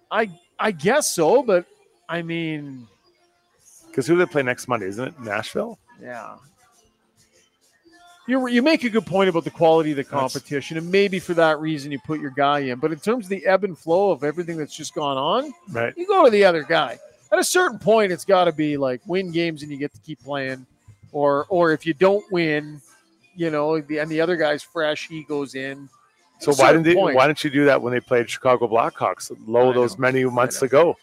[0.09, 1.66] I I guess so, but
[2.09, 2.88] I mean,
[3.88, 4.88] Because who do they play next Monday?
[4.88, 5.78] Isn't it Nashville?
[6.01, 6.38] yeah.
[8.28, 11.20] You you make a good point about the quality of the That's- competition, and maybe
[11.20, 12.80] for that reason you put your guy in.
[12.80, 15.93] But in terms of the ebb and flow of everything that's just gone on, Right.
[15.97, 16.97] you go to the other guy.
[17.32, 19.99] At a certain point, it's got to be like win games and you get to
[20.01, 20.66] keep playing,
[21.12, 22.82] or or if you don't win,
[23.36, 25.89] you know, the, and the other guy's fresh, he goes in.
[26.39, 29.32] So why didn't they, point- why didn't you do that when they played Chicago Blackhawks
[29.45, 30.01] low I those know.
[30.01, 30.97] many months ago?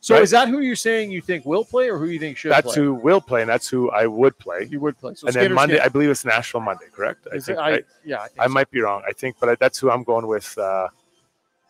[0.00, 0.22] So right?
[0.22, 2.66] is that who you're saying you think will play, or who you think should That's
[2.74, 2.76] play?
[2.76, 4.68] who will play, and that's who I would play.
[4.70, 5.14] you would play.
[5.14, 7.26] So and then Monday, gonna- I believe it's Nashville Monday, correct?
[7.32, 8.52] I think it- I, I, yeah, I, think I so.
[8.52, 9.02] might be wrong.
[9.08, 10.56] I think, but I, that's who I'm going with.
[10.58, 10.88] Uh,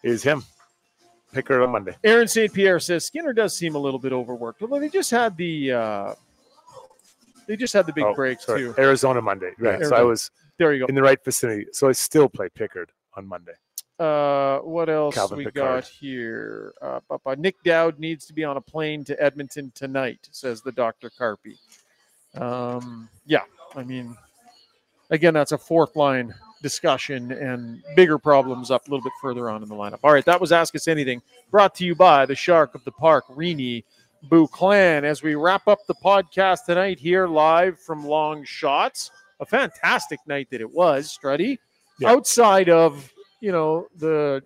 [0.03, 0.45] is him.
[1.32, 1.97] Pickard on Monday.
[2.05, 2.53] Aaron St.
[2.53, 4.62] Pierre says Skinner does seem a little bit overworked.
[4.62, 6.14] Although they just had the uh,
[7.47, 8.61] they just had the big Oh, break sorry.
[8.61, 8.74] too.
[8.78, 9.53] Arizona Monday.
[9.59, 9.84] Right.
[9.84, 11.66] So I was There you go in the right vicinity.
[11.72, 13.53] So I still play Pickard on Monday.
[13.99, 15.55] Uh, what else Calvin we Pickard.
[15.62, 16.74] got here?
[16.82, 17.01] Uh,
[17.38, 21.57] Nic Dowd needs to be on a plane to Edmonton tonight, says the Doctor Carpy.
[22.40, 23.42] Um, yeah,
[23.76, 24.16] I mean,
[25.11, 29.62] again, that's a fourth line discussion and bigger problems up a little bit further on
[29.62, 30.01] in the lineup.
[30.03, 32.90] All right, that was Ask Us Anything, brought to you by the Shark of the
[32.92, 33.84] Park, Rini
[34.31, 35.05] Clan.
[35.05, 39.11] As we wrap up the podcast tonight here live from Longshotz,
[39.41, 41.59] a fantastic night that it was, Struddy.
[42.01, 42.11] Yeah.
[42.11, 44.43] Outside of you know the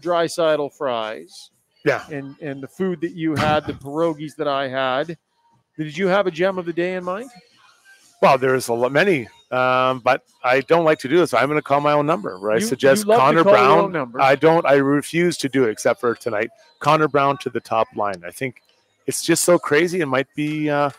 [0.00, 1.50] Draisaitl fries
[1.84, 2.04] Yeah.
[2.10, 5.16] and and the food that you had, the pierogies that I had.
[5.76, 7.30] Did you have a gem of the day in mind?
[8.20, 11.32] Well, there's a lot, many, um, but I don't like to do this.
[11.32, 12.36] I'm going to call my own number.
[12.40, 14.12] Where I You- suggest you Connor Brown.
[14.20, 14.66] I don't.
[14.66, 16.50] I refuse to do it except for tonight.
[16.80, 18.24] Connor Brown to the top line.
[18.26, 18.60] I think
[19.08, 20.00] it's just so crazy.
[20.00, 20.70] It might be.
[20.70, 20.90] Uh,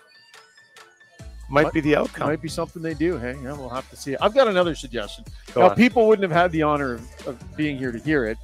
[1.51, 2.27] might Might- be the outcome.
[2.27, 3.17] might be something they do.
[3.17, 4.15] Hey, yeah, we'll have to see.
[4.17, 5.25] I've got another suggestion.
[5.53, 5.75] Go now, on.
[5.75, 8.37] people wouldn't have had the honor of, of being here to hear it.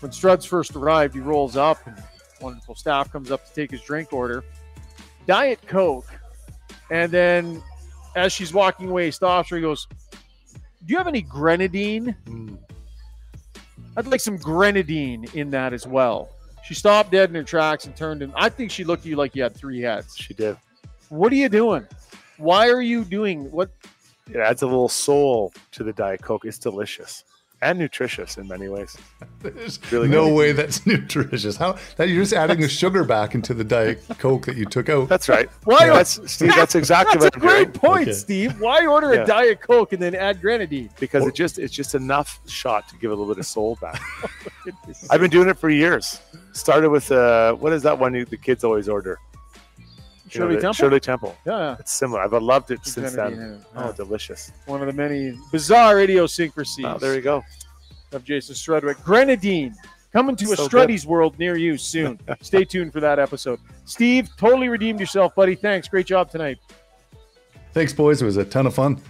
[0.00, 1.96] When Struds first arrived, he rolls up, and
[2.40, 4.42] wonderful staff comes up to take his drink order.
[5.26, 6.06] Diet Coke.
[6.90, 7.62] And then
[8.16, 9.56] as she's walking away, he stops her.
[9.56, 9.86] He goes,
[10.84, 12.16] Do you have any grenadine?
[12.26, 12.58] Mm.
[13.96, 16.28] I'd like some grenadine in that as well.
[16.64, 19.16] She stopped dead in her tracks and turned and I think she looked at you
[19.16, 20.16] like you had three heads.
[20.16, 20.56] She did.
[21.08, 21.86] What are you doing?
[22.38, 23.70] Why are you doing what
[24.30, 26.44] It adds a little soul to the Diet Coke.
[26.44, 27.24] It's delicious
[27.60, 28.96] and nutritious in many ways.
[29.40, 30.34] There's Really no good.
[30.34, 31.56] way that's nutritious.
[31.56, 34.88] How that you're just adding the sugar back into the diet coke that you took
[34.88, 35.08] out.
[35.08, 35.48] That's right.
[35.64, 36.54] Why- That's Steve.
[36.56, 37.64] That's exactly That's a what I'm doing.
[37.70, 38.12] great point, Okay.
[38.12, 38.60] Steve.
[38.60, 39.22] Why order Yeah.
[39.22, 40.90] a Diet Coke and then add grenadine?
[40.98, 44.00] because it just it's just enough shot to give a little bit of soul back.
[45.10, 46.20] I've been doing it for years.
[46.52, 49.18] Started with uh, what is that one you, the kids always order?
[50.30, 50.72] You know, Shirley Temple?
[50.72, 51.36] Shirley Temple.
[51.46, 52.22] Yeah, It's similar.
[52.22, 53.32] I've loved it since then.
[53.34, 53.60] in it.
[53.76, 54.50] Oh, delicious!
[54.66, 57.42] one of the many bizarre idiosyncrasies Oh, there you go.
[58.12, 59.02] of Jason Strudwick.
[59.04, 59.74] Grenadine.
[60.12, 62.18] Coming to a So Struddy's world near you soon.
[62.42, 63.58] Stay tuned for that episode.
[63.86, 65.54] Steve, totally redeemed yourself, buddy.
[65.54, 65.88] Thanks.
[65.88, 66.58] Great job tonight.
[67.72, 68.20] Thanks, boys.
[68.20, 69.00] It was a ton of fun.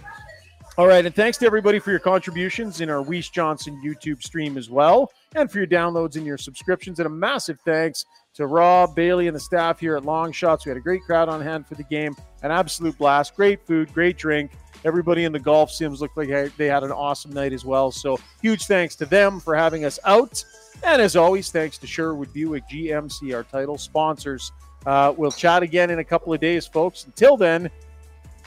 [0.75, 4.57] All right, and thanks to everybody for your contributions in our Weiss Johnson YouTube stream
[4.57, 6.99] as well, and for your downloads and your subscriptions.
[6.99, 10.65] And a massive thanks to Rob, Bailey, and the staff here at Longshotz.
[10.65, 13.93] We had a great crowd on hand for the game, an absolute blast, great food,
[13.93, 14.49] great drink.
[14.83, 17.91] Everybody in the golf sims looked like they had an awesome night as well.
[17.91, 20.43] So huge thanks to them for having us out.
[20.83, 24.51] And as always, thanks to Sherwood Buick GMC, our title sponsors.
[24.87, 27.05] Uh, we'll chat again in a couple of days, folks.
[27.05, 27.69] Until then,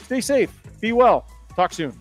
[0.03, 0.51] stay safe,
[0.81, 1.25] be well.
[1.55, 1.97] Talk soon.